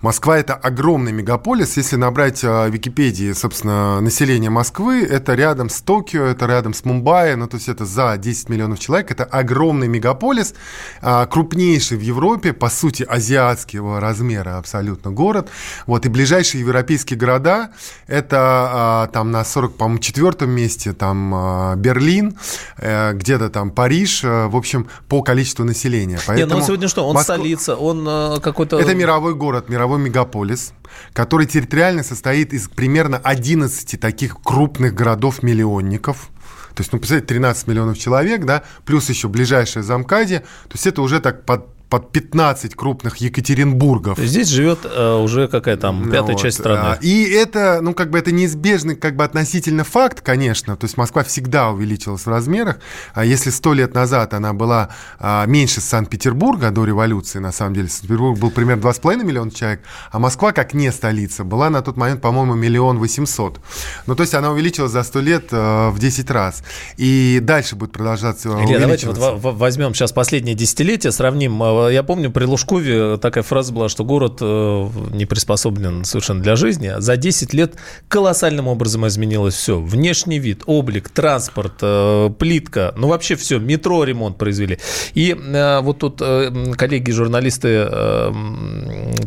Москва 0.00 0.38
это 0.38 0.54
огромный 0.54 1.12
мегаполис. 1.12 1.76
Если 1.76 1.96
набрать 1.96 2.42
в 2.42 2.68
Википедии, 2.68 3.32
собственно, 3.32 4.00
население 4.00 4.48
Москвы, 4.48 5.02
это 5.04 5.34
рядом 5.34 5.68
с 5.68 5.82
Токио, 5.82 6.24
это 6.24 6.46
рядом 6.46 6.72
с 6.72 6.86
Мумбаи, 6.86 7.34
ну 7.34 7.46
то 7.46 7.56
есть 7.56 7.68
это 7.68 7.84
за 7.84 8.16
10 8.16 8.48
миллионов 8.48 8.78
человек. 8.78 9.10
Это 9.10 9.24
огромный 9.24 9.88
мегаполис, 9.88 10.54
а, 11.02 11.26
крупнейший 11.26 11.98
в 11.98 12.00
Европе, 12.00 12.52
по 12.54 12.70
сути, 12.70 13.02
азиатского 13.02 14.00
размера 14.00 14.56
абсолютно 14.56 15.10
город. 15.10 15.50
Вот, 15.86 16.06
и 16.06 16.08
ближайшие 16.08 16.60
европейские 16.60 17.18
города, 17.18 17.70
это 18.06 18.38
а, 18.38 19.06
там 19.08 19.30
на 19.30 19.44
40, 19.44 19.76
по-моему, 19.76 19.98
четвертом 19.98 20.50
месте, 20.50 20.94
там 20.94 21.32
а, 21.34 21.76
Берлин, 21.76 22.38
э, 22.78 23.12
где-то 23.12 23.50
там 23.50 23.70
Париж, 23.70 24.24
э, 24.24 24.46
в 24.46 24.56
общем, 24.56 24.88
по 25.08 25.22
количеству 25.22 25.64
населения. 25.64 26.18
Поэтому 26.26 26.48
Нет, 26.48 26.58
ну 26.58 26.66
сегодня 26.66 26.88
что? 26.88 27.06
Он 27.06 27.14
Москва... 27.14 27.36
столица, 27.36 27.76
он 27.76 28.06
э, 28.08 28.40
какой-то... 28.40 28.78
Это 28.78 28.94
мировой 28.94 29.34
город, 29.34 29.68
мировой 29.68 29.89
мировой 29.90 30.08
мегаполис, 30.08 30.72
который 31.12 31.46
территориально 31.46 32.02
состоит 32.02 32.52
из 32.52 32.68
примерно 32.68 33.18
11 33.18 34.00
таких 34.00 34.40
крупных 34.42 34.94
городов-миллионников. 34.94 36.30
То 36.74 36.82
есть, 36.82 36.92
ну, 36.92 36.98
представляете, 36.98 37.28
13 37.28 37.66
миллионов 37.66 37.98
человек, 37.98 38.44
да, 38.44 38.62
плюс 38.84 39.08
еще 39.08 39.28
ближайшая 39.28 39.82
замкаде. 39.82 40.40
То 40.40 40.74
есть 40.74 40.86
это 40.86 41.02
уже 41.02 41.20
так 41.20 41.44
под 41.44 41.66
под 41.90 42.12
15 42.12 42.76
крупных 42.76 43.16
Екатеринбургов. 43.16 44.16
Здесь 44.18 44.48
живет 44.48 44.78
э, 44.84 45.14
уже 45.16 45.48
какая 45.48 45.76
там 45.76 46.06
ну 46.06 46.12
пятая 46.12 46.32
вот. 46.32 46.40
часть 46.40 46.58
страны. 46.58 46.80
А, 46.80 46.98
и 47.00 47.24
это, 47.24 47.80
ну, 47.82 47.94
как 47.94 48.10
бы 48.10 48.18
это 48.18 48.30
неизбежный, 48.30 48.94
как 48.94 49.16
бы 49.16 49.24
относительно 49.24 49.82
факт, 49.82 50.20
конечно. 50.20 50.76
То 50.76 50.84
есть 50.84 50.96
Москва 50.96 51.24
всегда 51.24 51.70
увеличилась 51.70 52.22
в 52.22 52.28
размерах. 52.28 52.78
А 53.12 53.24
если 53.24 53.50
сто 53.50 53.74
лет 53.74 53.92
назад 53.92 54.34
она 54.34 54.52
была 54.52 54.90
а, 55.18 55.44
меньше 55.46 55.80
Санкт-Петербурга 55.80 56.70
до 56.70 56.84
революции, 56.84 57.40
на 57.40 57.50
самом 57.50 57.74
деле, 57.74 57.88
Санкт-Петербург 57.88 58.38
был 58.38 58.52
примерно 58.52 58.82
2,5 58.82 59.24
миллиона 59.24 59.50
человек, 59.50 59.80
а 60.12 60.20
Москва, 60.20 60.52
как 60.52 60.74
не 60.74 60.92
столица, 60.92 61.42
была 61.42 61.70
на 61.70 61.82
тот 61.82 61.96
момент, 61.96 62.20
по-моему, 62.20 62.54
миллион 62.54 62.98
восемьсот. 62.98 63.60
Ну, 64.06 64.14
то 64.14 64.22
есть 64.22 64.34
она 64.34 64.52
увеличилась 64.52 64.92
за 64.92 65.02
сто 65.02 65.20
лет 65.20 65.48
э, 65.50 65.88
в 65.90 65.98
10 65.98 66.30
раз. 66.30 66.62
И 66.96 67.40
дальше 67.42 67.74
будет 67.74 67.90
продолжаться 67.90 68.48
Илья, 68.62 68.78
давайте 68.78 69.08
вот 69.08 69.18
возьмем 69.42 69.92
сейчас 69.92 70.12
последнее 70.12 70.54
десятилетие, 70.54 71.10
сравним. 71.10 71.60
Э, 71.88 71.92
я 71.92 72.02
помню, 72.02 72.30
при 72.30 72.44
Лужкове 72.44 73.16
такая 73.18 73.44
фраза 73.44 73.72
была, 73.72 73.88
что 73.88 74.04
город 74.04 74.38
э, 74.40 74.88
не 75.12 75.26
приспособлен 75.26 76.04
совершенно 76.04 76.42
для 76.42 76.56
жизни. 76.56 76.92
За 76.98 77.16
10 77.16 77.54
лет 77.54 77.74
колоссальным 78.08 78.68
образом 78.68 79.06
изменилось 79.06 79.54
все. 79.54 79.80
Внешний 79.80 80.38
вид, 80.38 80.62
облик, 80.66 81.08
транспорт, 81.08 81.74
э, 81.82 82.30
плитка, 82.38 82.94
ну 82.96 83.08
вообще 83.08 83.36
все. 83.36 83.58
Метро 83.58 84.04
ремонт 84.04 84.38
произвели. 84.38 84.78
И 85.14 85.36
вот 85.82 85.98
тут 85.98 86.18
коллеги-журналисты 86.18 87.88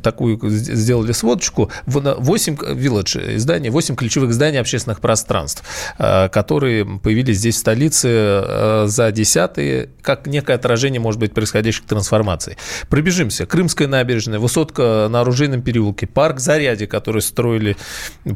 такую 0.01 0.39
сделали 0.49 1.11
сводочку. 1.11 1.71
8 1.85 2.55
Village 2.55 3.35
изданий, 3.35 3.69
8 3.69 3.95
ключевых 3.95 4.33
зданий 4.33 4.59
общественных 4.59 4.99
пространств, 4.99 5.63
которые 5.97 6.85
появились 6.85 7.37
здесь 7.37 7.55
в 7.55 7.59
столице 7.59 8.85
за 8.85 9.11
десятые, 9.11 9.89
как 10.01 10.27
некое 10.27 10.53
отражение, 10.55 10.99
может 10.99 11.19
быть, 11.19 11.33
происходящих 11.33 11.85
трансформаций. 11.85 12.42
Пробежимся. 12.89 13.45
Крымская 13.45 13.87
набережная, 13.87 14.39
высотка 14.39 15.07
на 15.09 15.21
Оружейном 15.21 15.61
переулке, 15.61 16.07
парк 16.07 16.39
Заряди, 16.39 16.85
который 16.85 17.21
строили, 17.21 17.77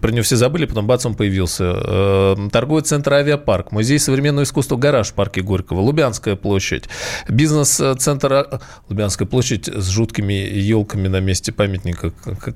про 0.02 0.12
него 0.12 0.24
все 0.24 0.36
забыли, 0.36 0.66
потом 0.66 0.88
бац, 0.88 1.06
он 1.06 1.16
появился. 1.16 1.64
Э, 1.66 2.36
торговый 2.52 2.84
центр 2.84 3.14
Авиапарк, 3.14 3.72
музей 3.72 4.00
современного 4.00 4.44
искусства 4.44 4.78
«Гараж» 4.78 5.10
в 5.10 5.14
парке 5.14 5.42
Горького, 5.42 5.82
Лубянская 5.82 6.36
площадь, 6.36 6.86
бизнес-центр 7.28 8.34
а, 8.34 8.62
Лубянская 8.90 9.28
площадь 9.28 9.68
с 9.68 9.88
жуткими 9.90 10.34
елками 10.34 11.08
на 11.08 11.20
месте 11.20 11.52
памятника. 11.52 12.12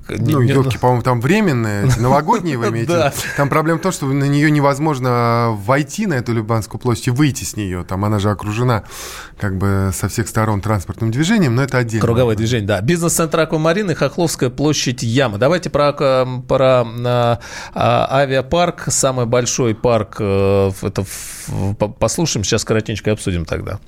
Ну, 0.08 0.40
елки, 0.40 0.78
по-моему, 0.78 1.02
там 1.02 1.20
временные, 1.20 1.88
новогодние 1.98 2.56
вы 2.56 2.68
имеете. 2.68 3.12
Там 3.36 3.48
проблема 3.48 3.78
в 3.78 3.82
том, 3.82 3.92
что 3.92 4.06
на 4.06 4.24
нее 4.24 4.50
невозможно 4.50 5.56
войти, 5.64 6.06
на 6.06 6.14
эту 6.14 6.32
Лубянскую 6.32 6.80
площадь, 6.80 7.08
и 7.08 7.10
выйти 7.10 7.44
с 7.44 7.56
нее. 7.56 7.84
Там 7.84 8.04
она 8.04 8.18
же 8.18 8.30
окружена 8.30 8.84
как 9.38 9.56
бы 9.56 9.90
со 9.92 10.08
всех 10.08 10.28
сторон 10.28 10.60
транспортным 10.60 11.10
движением, 11.10 11.41
но 11.48 11.62
это 11.62 11.78
отдельно. 11.78 12.04
Круговое 12.04 12.36
движение, 12.36 12.66
да. 12.66 12.80
Бизнес-центр 12.80 13.40
Аквамарин 13.40 13.90
и 13.90 13.94
Хохловская 13.94 14.50
площадь 14.50 15.02
Яма. 15.02 15.38
Давайте 15.38 15.70
про, 15.70 15.92
про 15.92 16.86
а, 17.04 17.38
авиапарк, 17.74 18.84
самый 18.88 19.26
большой 19.26 19.74
парк, 19.74 20.16
э, 20.20 20.70
это 20.82 21.04
послушаем, 21.98 22.44
сейчас 22.44 22.64
коротенько 22.64 23.12
обсудим 23.12 23.44
тогда. 23.44 23.78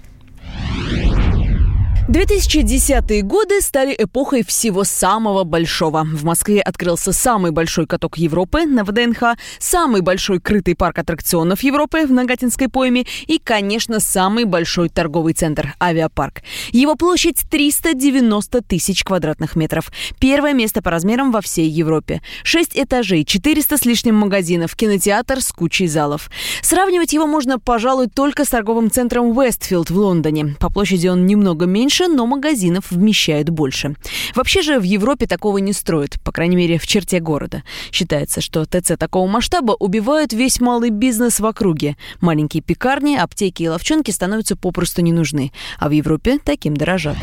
2010-е 2.08 3.22
годы 3.22 3.62
стали 3.62 3.94
эпохой 3.96 4.44
всего 4.44 4.84
самого 4.84 5.44
большого. 5.44 6.04
В 6.04 6.22
Москве 6.22 6.60
открылся 6.60 7.14
самый 7.14 7.50
большой 7.50 7.86
каток 7.86 8.18
Европы 8.18 8.66
на 8.66 8.84
ВДНХ, 8.84 9.38
самый 9.58 10.02
большой 10.02 10.38
крытый 10.38 10.74
парк 10.74 10.98
аттракционов 10.98 11.62
Европы 11.62 12.06
в 12.06 12.12
Нагатинской 12.12 12.68
пойме 12.68 13.06
и, 13.26 13.38
конечно, 13.42 14.00
самый 14.00 14.44
большой 14.44 14.90
торговый 14.90 15.32
центр– 15.32 15.74
авиапарк. 15.80 16.42
Его 16.72 16.94
площадь 16.94 17.42
390 17.50 18.60
тысяч 18.60 19.02
квадратных 19.02 19.56
метров. 19.56 19.90
Первое 20.20 20.52
место 20.52 20.82
по 20.82 20.90
размерам 20.90 21.32
во 21.32 21.40
всей 21.40 21.70
Европе. 21.70 22.20
Шесть 22.42 22.78
этажей, 22.78 23.24
400 23.24 23.78
с 23.78 23.84
лишним 23.86 24.16
магазинов, 24.16 24.76
кинотеатр 24.76 25.40
с 25.40 25.50
кучей 25.52 25.86
залов. 25.86 26.30
Сравнивать 26.60 27.14
его 27.14 27.26
можно, 27.26 27.58
пожалуй, 27.58 28.08
только 28.08 28.44
с 28.44 28.50
торговым 28.50 28.90
центром 28.90 29.32
Westfield 29.32 29.90
в 29.90 29.96
Лондоне. 29.96 30.54
По 30.60 30.68
площади 30.68 31.08
он 31.08 31.24
немного 31.24 31.64
меньше, 31.64 31.93
меньше, 31.94 32.08
но 32.08 32.26
магазинов 32.26 32.90
вмещают 32.90 33.50
больше. 33.50 33.94
Вообще 34.34 34.62
же 34.62 34.78
в 34.78 34.82
Европе 34.82 35.26
такого 35.26 35.58
не 35.58 35.72
строят, 35.72 36.20
по 36.22 36.32
крайней 36.32 36.56
мере, 36.56 36.78
в 36.78 36.86
черте 36.86 37.20
города. 37.20 37.62
Считается, 37.92 38.40
что 38.40 38.64
ТЦ 38.64 38.92
такого 38.98 39.28
масштаба 39.28 39.72
убивают 39.78 40.32
весь 40.32 40.60
малый 40.60 40.90
бизнес 40.90 41.40
в 41.40 41.46
округе. 41.46 41.96
Маленькие 42.20 42.62
пекарни, 42.62 43.16
аптеки 43.16 43.62
и 43.62 43.68
ловчонки 43.68 44.10
становятся 44.10 44.56
попросту 44.56 45.02
не 45.02 45.12
нужны, 45.12 45.52
а 45.78 45.88
в 45.88 45.92
Европе 45.92 46.38
таким 46.44 46.76
дорожат. 46.76 47.16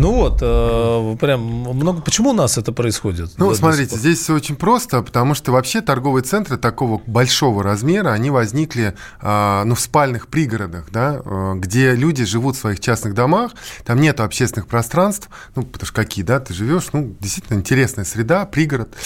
Ну 0.00 0.14
вот, 0.14 0.38
э, 0.40 1.16
прям 1.20 1.42
много. 1.42 2.00
Почему 2.00 2.30
у 2.30 2.32
нас 2.32 2.56
это 2.56 2.72
происходит? 2.72 3.32
Ну, 3.36 3.54
смотрите, 3.54 3.96
здесь 3.96 4.20
все 4.20 4.34
очень 4.34 4.56
просто, 4.56 5.02
потому 5.02 5.34
что 5.34 5.52
вообще 5.52 5.82
торговые 5.82 6.22
центры 6.22 6.56
такого 6.56 7.02
большого 7.06 7.62
размера, 7.62 8.12
они 8.12 8.30
возникли 8.30 8.94
э, 9.20 9.62
ну, 9.66 9.74
в 9.74 9.80
спальных 9.80 10.28
пригородах, 10.28 10.86
да, 10.90 11.20
э, 11.22 11.52
где 11.56 11.94
люди 11.94 12.24
живут 12.24 12.56
в 12.56 12.60
своих 12.60 12.80
частных 12.80 13.12
домах, 13.12 13.52
там 13.84 14.00
нет 14.00 14.20
общественных 14.20 14.68
пространств, 14.68 15.28
ну, 15.54 15.64
потому 15.64 15.86
что 15.86 15.94
какие, 15.94 16.24
да, 16.24 16.40
ты 16.40 16.54
живешь, 16.54 16.86
ну, 16.94 17.14
действительно 17.20 17.58
интересная 17.58 18.06
среда, 18.06 18.46
пригород. 18.46 18.96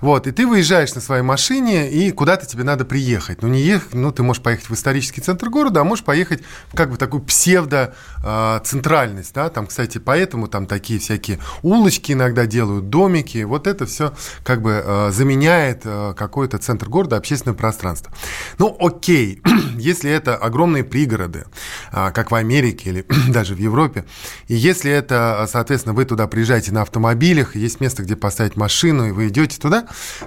Вот, 0.00 0.26
и 0.26 0.32
ты 0.32 0.48
выезжаешь 0.48 0.92
на 0.96 1.00
своей 1.00 1.22
машине, 1.22 1.92
и 1.92 2.10
куда-то 2.10 2.46
тебе 2.46 2.64
надо 2.64 2.84
приехать. 2.84 3.42
Ну, 3.42 3.48
не 3.48 3.60
ехать, 3.60 3.94
ну, 3.94 4.10
ты 4.10 4.24
можешь 4.24 4.42
поехать 4.42 4.68
в 4.68 4.74
исторический 4.74 5.20
центр 5.20 5.48
города, 5.48 5.82
а 5.82 5.84
можешь 5.84 6.04
поехать 6.04 6.42
в 6.72 6.74
как 6.74 6.90
бы 6.90 6.96
такую 6.96 7.22
псевдо-центральность, 7.22 9.32
да, 9.32 9.48
там, 9.48 9.68
кстати, 9.68 9.98
поэтому 9.98 10.39
поэтому 10.40 10.48
там 10.48 10.66
такие 10.66 10.98
всякие 10.98 11.38
улочки 11.62 12.12
иногда 12.12 12.46
делают, 12.46 12.88
домики. 12.88 13.44
Вот 13.44 13.66
это 13.66 13.86
все 13.86 14.12
как 14.44 14.62
бы 14.62 14.82
э, 14.84 15.10
заменяет 15.12 15.82
э, 15.84 16.14
какой-то 16.16 16.58
центр 16.58 16.88
города, 16.88 17.16
общественное 17.16 17.56
пространство. 17.56 18.12
Ну, 18.58 18.76
окей, 18.80 19.42
если 19.76 20.10
это 20.10 20.36
огромные 20.36 20.84
пригороды, 20.84 21.44
э, 21.92 22.10
как 22.12 22.30
в 22.30 22.34
Америке 22.34 22.90
или 22.90 23.06
даже 23.32 23.54
в 23.54 23.58
Европе, 23.58 24.04
и 24.48 24.54
если 24.54 24.90
это, 24.90 25.46
соответственно, 25.50 25.94
вы 25.94 26.04
туда 26.04 26.26
приезжаете 26.26 26.72
на 26.72 26.82
автомобилях, 26.82 27.56
есть 27.56 27.80
место, 27.80 28.02
где 28.02 28.16
поставить 28.16 28.56
машину, 28.56 29.08
и 29.08 29.12
вы 29.12 29.28
идете 29.28 29.58
туда, 29.60 29.86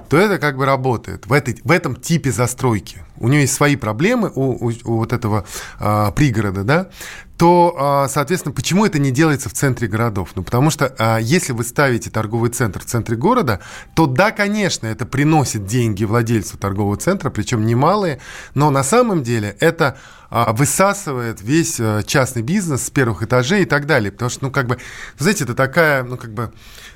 то 0.10 0.18
это 0.18 0.38
как 0.38 0.58
бы 0.58 0.66
работает 0.66 1.26
в, 1.26 1.34
этой, 1.34 1.60
в 1.64 1.72
этом 1.72 1.96
типе 1.96 2.32
застройки. 2.32 3.04
У 3.18 3.28
нее 3.28 3.42
есть 3.42 3.54
свои 3.54 3.76
проблемы 3.76 4.32
у, 4.36 4.68
у, 4.68 4.72
у 4.84 4.98
вот 4.98 5.14
этого 5.14 5.46
э, 5.80 6.12
пригорода, 6.16 6.64
да, 6.64 6.90
то, 7.38 7.76
а, 7.78 8.08
соответственно, 8.08 8.54
почему 8.54 8.86
это 8.86 9.00
не 9.00 9.12
делается 9.12 9.50
в 9.50 9.54
центре 9.54 9.88
городов? 10.04 10.32
Ну, 10.36 10.44
потому 10.44 10.70
что 10.70 10.94
а, 10.98 11.18
если 11.18 11.54
вы 11.54 11.64
ставите 11.64 12.10
торговый 12.10 12.50
центр 12.50 12.82
в 12.82 12.86
центре 12.86 13.16
города, 13.16 13.60
то 13.96 14.06
да, 14.06 14.32
конечно, 14.32 14.88
это 14.88 15.06
приносит 15.06 15.66
деньги 15.66 16.04
владельцу 16.04 16.58
торгового 16.58 16.98
центра, 16.98 17.30
причем 17.30 17.66
немалые, 17.66 18.20
но 18.54 18.70
на 18.70 18.84
самом 18.84 19.24
деле 19.24 19.56
это 19.60 19.98
а, 20.30 20.52
высасывает 20.54 21.42
весь 21.42 21.80
частный 22.06 22.42
бизнес 22.42 22.86
с 22.86 22.90
первых 22.90 23.24
этажей 23.24 23.64
и 23.64 23.66
так 23.66 23.86
далее. 23.86 24.12
Потому 24.12 24.30
что, 24.30 24.46
ну, 24.46 24.52
как 24.52 24.68
бы, 24.68 24.78
знаете, 25.18 25.46
это 25.46 25.56
такая, 25.56 26.04
ну, 26.04 26.18
как 26.18 26.34
бы, 26.34 26.52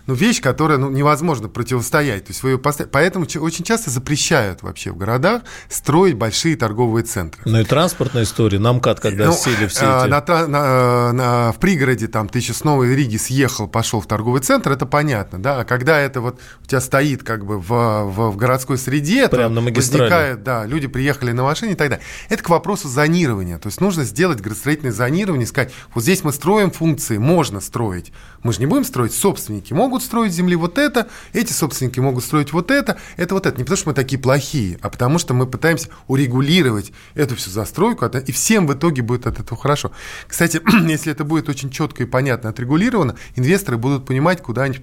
ну, 0.08 0.14
вещь, 0.14 0.42
которая 0.42 0.78
ну, 0.78 0.90
невозможно 0.90 1.50
противостоять. 1.50 2.26
То 2.26 2.32
есть 2.32 2.42
вы 2.42 2.52
ее 2.52 2.58
поставите. 2.58 2.92
Поэтому 2.92 3.26
очень 3.26 3.64
часто 3.64 3.92
запрещают 3.92 4.64
вообще 4.64 4.92
в 4.92 4.98
городах 4.98 5.44
строить 5.70 6.16
большие 6.16 6.56
торговые 6.56 7.04
центры. 7.04 7.42
Ну 7.46 7.60
и 7.60 7.64
транспортная 7.66 8.24
история. 8.24 8.58
На 8.58 8.74
МКАД, 8.74 9.02
когда 9.02 9.28
ну, 9.28 9.34
сели 9.34 9.68
все 9.68 9.82
эти... 9.82 10.08
На, 10.08 10.48
на, 10.48 11.12
на, 11.12 11.52
в 11.52 11.60
пригороде, 11.60 12.08
там, 12.08 12.30
ты 12.30 12.40
еще 12.40 12.54
с 12.54 12.64
Новой 12.64 12.96
Риги 12.96 13.18
съехал, 13.18 13.68
пошел 13.68 14.00
в 14.00 14.08
торговый 14.08 14.42
центр, 14.42 14.72
это 14.72 14.86
понятно, 14.86 15.40
да. 15.40 15.60
А 15.60 15.66
когда 15.66 16.00
это 16.00 16.22
вот 16.22 16.40
у 16.64 16.66
тебя 16.66 16.80
стоит 16.80 17.24
как 17.24 17.46
бы 17.46 17.60
в, 17.60 17.68
в, 17.68 18.32
в 18.32 18.38
городской 18.38 18.78
среде, 18.78 19.28
Прямо 19.28 19.56
на 19.56 19.62
магистрали. 19.62 20.02
возникает, 20.04 20.44
да, 20.44 20.66
люди 20.66 20.88
приехали 20.88 21.34
на 21.34 21.44
машине 21.44 21.74
и 21.74 21.76
так 21.76 21.90
далее. 21.90 22.06
Это 22.30 22.42
к 22.42 22.50
вопросу 22.50 22.88
зонирования. 22.88 23.58
То 23.58 23.68
есть 23.68 23.82
нужно 23.82 24.06
сделать 24.06 24.40
градостроительное 24.40 24.94
зонирование, 24.94 25.46
сказать, 25.46 25.74
вот 25.94 26.04
здесь 26.04 26.24
мы 26.24 26.32
строим 26.32 26.72
функции, 26.72 27.18
можно 27.18 27.60
строить. 27.60 28.14
Мы 28.44 28.54
же 28.54 28.60
не 28.60 28.66
будем 28.68 28.86
строить, 28.86 29.14
собственники 29.14 29.74
могут 29.74 29.97
строить 30.04 30.34
земли 30.34 30.56
вот 30.56 30.78
это, 30.78 31.08
эти 31.34 31.54
собственники 31.54 32.00
могут 32.00 32.24
строить 32.24 32.54
вот 32.54 32.72
это, 32.72 32.98
это 33.16 33.34
вот 33.34 33.46
это. 33.46 33.58
Не 33.58 33.64
потому 33.64 33.78
что 33.78 33.90
мы 33.90 33.94
такие 33.96 34.20
плохие, 34.20 34.78
а 34.82 34.90
потому 34.90 35.20
что 35.20 35.34
мы 35.34 35.48
пытаемся 35.48 35.90
урегулировать 36.08 36.92
эту 37.16 37.36
всю 37.36 37.52
застройку, 37.52 38.06
и 38.06 38.32
всем 38.32 38.68
в 38.68 38.74
итоге 38.74 39.02
будет 39.02 39.28
от 39.28 39.40
этого 39.40 39.60
хорошо. 39.60 39.92
Кстати, 40.28 40.62
если 40.88 41.12
это 41.12 41.24
будет 41.24 41.50
очень 41.50 41.70
четко 41.70 42.04
и 42.04 42.06
понятно 42.06 42.50
отрегулировано, 42.50 43.16
инвесторы 43.36 43.78
будут 43.78 44.06
понимать, 44.06 44.42
куда 44.42 44.64
они 44.64 44.80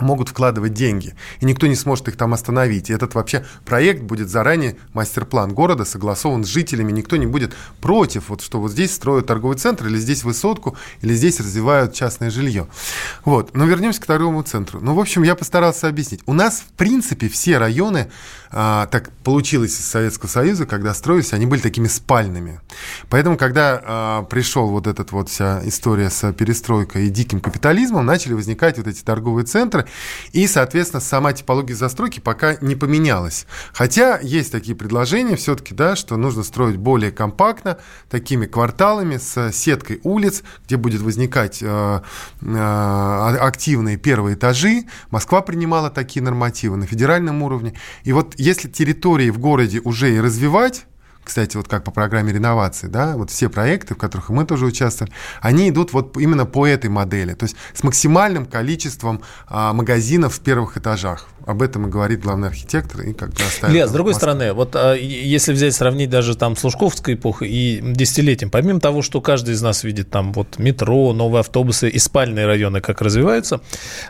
могут 0.00 0.30
вкладывать 0.30 0.74
деньги, 0.74 1.14
и 1.40 1.46
никто 1.46 1.66
не 1.66 1.76
сможет 1.76 2.08
их 2.08 2.16
там 2.16 2.34
остановить. 2.34 2.90
И 2.90 2.92
этот 2.92 3.14
вообще 3.14 3.44
проект 3.64 4.02
будет 4.02 4.28
заранее, 4.28 4.76
мастер-план 4.92 5.52
города 5.54 5.84
согласован 5.84 6.44
с 6.44 6.48
жителями, 6.48 6.92
никто 6.92 7.16
не 7.16 7.26
будет 7.26 7.54
против, 7.80 8.28
вот 8.28 8.40
что 8.40 8.60
вот 8.60 8.72
здесь 8.72 8.94
строят 8.94 9.26
торговый 9.26 9.56
центр, 9.56 9.86
или 9.86 9.98
здесь 9.98 10.24
высотку, 10.24 10.76
или 11.00 11.14
здесь 11.14 11.40
развивают 11.40 11.94
частное 11.94 12.30
жилье. 12.30 12.66
Вот, 13.24 13.54
но 13.54 13.64
вернемся 13.64 14.00
к 14.00 14.06
торговому 14.06 14.42
центру. 14.42 14.80
Ну, 14.80 14.94
в 14.94 15.00
общем, 15.00 15.22
я 15.22 15.34
постарался 15.34 15.88
объяснить. 15.88 16.22
У 16.26 16.32
нас, 16.32 16.60
в 16.60 16.72
принципе, 16.72 17.28
все 17.28 17.58
районы, 17.58 18.10
а, 18.56 18.86
так 18.86 19.10
получилось 19.24 19.78
из 19.78 19.84
Советского 19.84 20.28
Союза, 20.28 20.64
когда 20.64 20.94
строились, 20.94 21.32
они 21.32 21.44
были 21.46 21.60
такими 21.60 21.88
спальными. 21.88 22.60
Поэтому, 23.08 23.36
когда 23.36 23.82
а, 23.84 24.22
пришел 24.22 24.68
вот 24.68 24.86
эта 24.86 25.04
вот 25.10 25.28
вся 25.28 25.60
история 25.64 26.08
с 26.08 26.32
перестройкой 26.32 27.06
и 27.06 27.10
диким 27.10 27.40
капитализмом, 27.40 28.06
начали 28.06 28.32
возникать 28.32 28.78
вот 28.78 28.86
эти 28.86 29.02
торговые 29.02 29.44
центры, 29.44 29.83
и, 30.32 30.46
соответственно, 30.46 31.00
сама 31.00 31.32
типология 31.32 31.76
застройки 31.76 32.20
пока 32.20 32.56
не 32.60 32.76
поменялась. 32.76 33.46
Хотя 33.72 34.18
есть 34.20 34.52
такие 34.52 34.76
предложения 34.76 35.36
все-таки, 35.36 35.74
да, 35.74 35.96
что 35.96 36.16
нужно 36.16 36.42
строить 36.42 36.76
более 36.76 37.10
компактно, 37.10 37.78
такими 38.10 38.46
кварталами 38.46 39.16
с 39.16 39.52
сеткой 39.52 40.00
улиц, 40.02 40.42
где 40.66 40.76
будет 40.76 41.02
возникать 41.02 41.62
э, 41.62 42.00
э, 42.40 43.36
активные 43.40 43.96
первые 43.96 44.34
этажи. 44.36 44.84
Москва 45.10 45.40
принимала 45.40 45.90
такие 45.90 46.22
нормативы 46.22 46.76
на 46.76 46.86
федеральном 46.86 47.42
уровне. 47.42 47.74
И 48.04 48.12
вот 48.12 48.34
если 48.36 48.68
территории 48.68 49.30
в 49.30 49.38
городе 49.38 49.80
уже 49.84 50.14
и 50.14 50.20
развивать, 50.20 50.86
кстати, 51.24 51.56
вот 51.56 51.68
как 51.68 51.84
по 51.84 51.90
программе 51.90 52.32
реновации, 52.32 52.86
да, 52.86 53.16
вот 53.16 53.30
все 53.30 53.48
проекты, 53.48 53.94
в 53.94 53.98
которых 53.98 54.28
мы 54.28 54.44
тоже 54.44 54.66
участвовали, 54.66 55.12
они 55.40 55.70
идут 55.70 55.92
вот 55.92 56.16
именно 56.18 56.44
по 56.44 56.66
этой 56.66 56.90
модели, 56.90 57.34
то 57.34 57.44
есть 57.44 57.56
с 57.72 57.82
максимальным 57.82 58.46
количеством 58.46 59.22
а, 59.48 59.72
магазинов 59.72 60.34
в 60.34 60.40
первых 60.40 60.76
этажах. 60.76 61.28
Об 61.46 61.60
этом 61.60 61.86
и 61.86 61.90
говорит 61.90 62.22
главный 62.22 62.48
архитектор. 62.48 63.02
И 63.02 63.12
как 63.12 63.30
бы 63.30 63.36
Илья, 63.68 63.86
с 63.86 63.92
другой 63.92 64.14
стороны, 64.14 64.52
вот 64.52 64.74
а, 64.76 64.94
если 64.94 65.52
взять, 65.52 65.74
сравнить 65.74 66.08
даже 66.08 66.36
там 66.36 66.56
с 66.56 66.64
Лужковской 66.64 67.14
эпохой 67.14 67.48
и 67.50 67.80
десятилетием, 67.82 68.50
помимо 68.50 68.80
того, 68.80 69.02
что 69.02 69.20
каждый 69.20 69.54
из 69.54 69.62
нас 69.62 69.84
видит 69.84 70.10
там 70.10 70.32
вот 70.32 70.58
метро, 70.58 71.12
новые 71.12 71.40
автобусы 71.40 71.88
и 71.88 71.98
спальные 71.98 72.46
районы, 72.46 72.80
как 72.80 73.02
развиваются, 73.02 73.56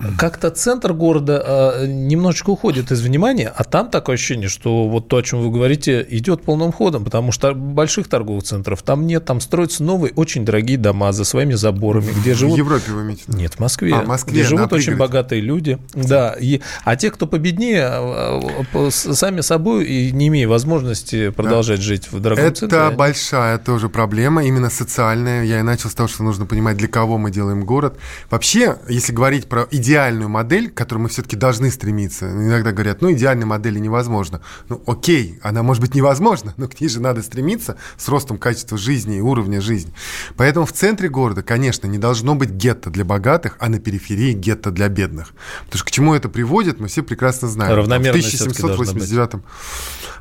mm-hmm. 0.01 0.17
как-то 0.17 0.51
центр 0.51 0.93
города 0.93 1.43
а, 1.45 1.87
немножечко 1.87 2.51
уходит 2.51 2.93
из 2.93 3.01
внимания, 3.01 3.53
а 3.55 3.65
там 3.65 3.91
такое 3.91 4.15
ощущение, 4.15 4.49
что 4.49 4.89
вот 4.89 5.09
то, 5.09 5.17
о 5.17 5.23
чем 5.23 5.41
вы 5.41 5.51
говорите, 5.51 6.07
идет 6.09 6.43
полным 6.43 6.71
ходом, 6.71 7.05
потому 7.05 7.33
что 7.33 7.53
больших 7.53 8.09
торговых 8.09 8.45
центров 8.45 8.83
там 8.83 9.07
нет, 9.07 9.25
там 9.25 9.41
строятся 9.41 9.83
новые 9.83 10.13
очень 10.15 10.45
дорогие 10.45 10.79
дома 10.79 11.13
за 11.13 11.25
своими 11.25 11.55
заборами, 11.55 12.13
где 12.21 12.35
живут... 12.35 12.55
В 12.55 12.59
Европе 12.59 12.93
вы 12.93 13.03
имеете? 13.03 13.25
Нет, 13.29 13.55
в 13.55 13.59
Москве. 13.59 13.95
А, 13.95 14.03
в 14.03 14.07
Москве, 14.07 14.33
где 14.33 14.45
живут 14.45 14.73
очень 14.73 14.97
богатые 14.97 15.41
люди. 15.41 15.79
Да, 15.95 16.37
и, 16.39 16.61
а 16.85 16.97
те, 16.97 17.11
кто 17.11 17.24
кто 17.25 17.27
победнее, 17.27 17.85
а, 17.87 18.41
а, 18.75 18.91
сами 18.91 19.41
собой 19.41 19.87
и 19.87 20.13
не 20.13 20.29
имея 20.29 20.49
возможности 20.49 21.31
продолжать 21.31 21.79
да. 21.79 21.83
жить 21.83 22.13
в 22.13 22.21
дорогом 22.21 22.45
Это 22.45 22.61
центре. 22.61 22.79
Это 22.79 22.91
большая 22.91 23.59
тоже 23.59 23.89
проблема, 23.89 24.45
именно 24.45 24.71
социальная. 24.71 25.45
Я 25.45 25.61
и 25.61 25.63
начал 25.63 25.91
с 25.91 25.95
того, 25.95 26.09
что 26.09 26.23
нужно 26.23 26.47
понимать, 26.47 26.77
для 26.77 26.89
кого 26.89 27.19
мы 27.19 27.31
делаем 27.31 27.65
город. 27.65 27.99
Вообще, 28.31 28.77
если 28.89 29.13
говорить 29.13 29.49
про 29.49 29.67
идеальную 29.71 30.29
модель, 30.29 30.71
к 30.71 30.75
которой 30.75 31.01
мы 31.01 31.09
все-таки 31.09 31.37
должны 31.37 31.71
стремиться, 31.71 32.31
иногда 32.31 32.73
говорят, 32.73 33.01
ну, 33.01 33.13
идеальной 33.13 33.47
модели 33.47 33.79
невозможно. 33.79 34.41
Ну, 34.69 34.83
окей, 34.87 35.39
она 35.43 35.63
может 35.63 35.83
быть 35.83 35.95
невозможна, 35.95 36.55
но 36.57 36.69
к 36.69 36.81
ней 36.81 36.89
же 36.89 37.01
надо 37.01 37.23
стремиться 37.23 37.77
с 37.97 38.09
ростом 38.09 38.39
качества 38.39 38.77
жизни 38.77 39.19
и 39.19 39.21
уровня 39.21 39.61
жизни. 39.61 39.93
Поэтому 40.37 40.67
в 40.67 40.73
центре 40.73 41.09
города, 41.09 41.43
конечно, 41.43 41.87
не 41.87 41.99
должно 41.99 42.35
быть 42.35 42.51
гетто 42.51 42.91
для 42.91 43.05
богатых, 43.05 43.57
а 43.61 43.69
на 43.69 43.79
периферии 43.79 44.33
гетто 44.33 44.71
для 44.71 44.89
бедных. 44.89 45.33
Потому 45.65 45.79
что 45.79 45.85
к 45.87 45.91
чему 45.91 46.15
это 46.15 46.29
приводит, 46.29 46.81
мы 46.81 46.89
все 46.89 47.03
прекрасно 47.15 47.49
знаем. 47.49 47.77
Равномерность 47.77 48.33
в 48.33 48.41
1789 48.41 49.43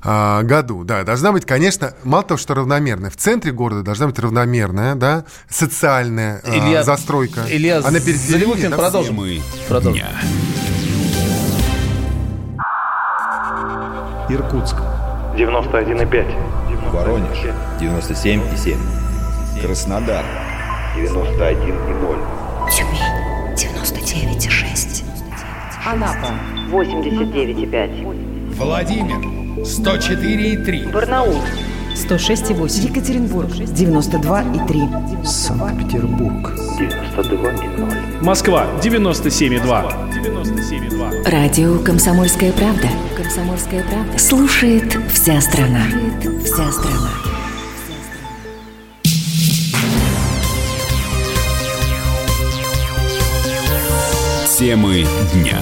а, 0.03 0.43
году, 0.43 0.83
да, 0.83 1.03
должна 1.03 1.31
быть, 1.31 1.45
конечно, 1.45 1.93
мало 2.03 2.23
того, 2.23 2.38
что 2.38 2.53
равномерная, 2.53 3.09
в 3.09 3.17
центре 3.17 3.51
города 3.51 3.81
должна 3.81 4.07
быть 4.07 4.19
равномерная, 4.19 4.93
да, 4.95 5.25
социальная 5.50 6.39
а, 6.43 6.50
Илья, 6.50 6.81
а, 6.81 6.83
застройка. 6.83 7.45
Илья, 7.50 7.81
а 7.83 7.89
на 7.89 8.00
периферии... 8.00 8.67
Да, 8.67 8.77
продолжим. 8.77 9.15
Мы 9.15 9.41
продолжим. 9.67 10.03
Дня. 10.03 10.12
Иркутск. 14.29 14.75
91,5. 15.35 16.91
Воронеж. 16.91 17.39
97,7. 17.79 18.77
Краснодар. 19.62 20.23
91,0. 20.95 22.69
Тюмень. 22.69 23.23
99,6. 23.55 25.03
Анапа 25.85 26.52
89,5. 26.74 28.56
Владимир 28.56 29.18
104,3. 29.63 30.92
Барнаул 30.92 31.38
106,8. 31.94 32.89
Екатеринбург 32.89 33.50
92,3. 33.51 35.24
Санкт-Петербург 35.24 36.51
92,0. 36.80 38.24
Москва 38.24 38.65
97,2. 38.82 39.93
97,2. 40.12 41.30
Радио 41.30 41.78
Комсомольская 41.78 42.52
правда. 42.54 42.88
Комсомольская 43.15 43.84
правда. 43.84 44.17
Слушает 44.17 44.97
вся 45.13 45.39
страна. 45.41 45.86
Слушает 45.91 46.43
вся 46.43 46.71
страна. 46.71 47.10
Темы 54.58 55.06
дня. 55.34 55.60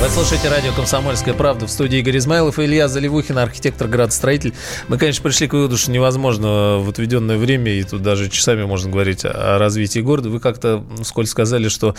Вы 0.00 0.08
слушаете 0.10 0.48
радио 0.48 0.72
«Комсомольская 0.72 1.34
правда» 1.34 1.66
в 1.66 1.70
студии 1.70 1.98
Игорь 1.98 2.18
Измайлов 2.18 2.60
и 2.60 2.64
Илья 2.64 2.86
Заливухин, 2.86 3.36
архитектор, 3.36 3.88
градостроитель. 3.88 4.54
Мы, 4.86 4.96
конечно, 4.96 5.24
пришли 5.24 5.48
к 5.48 5.54
выводу, 5.54 5.76
что 5.76 5.90
невозможно 5.90 6.78
в 6.78 6.88
отведенное 6.88 7.36
время, 7.36 7.72
и 7.72 7.82
тут 7.82 8.02
даже 8.02 8.30
часами 8.30 8.62
можно 8.62 8.92
говорить 8.92 9.24
о 9.24 9.58
развитии 9.58 9.98
города. 9.98 10.30
Вы 10.30 10.38
как-то 10.38 10.84
вскользь 11.02 11.30
сказали, 11.30 11.66
что 11.66 11.96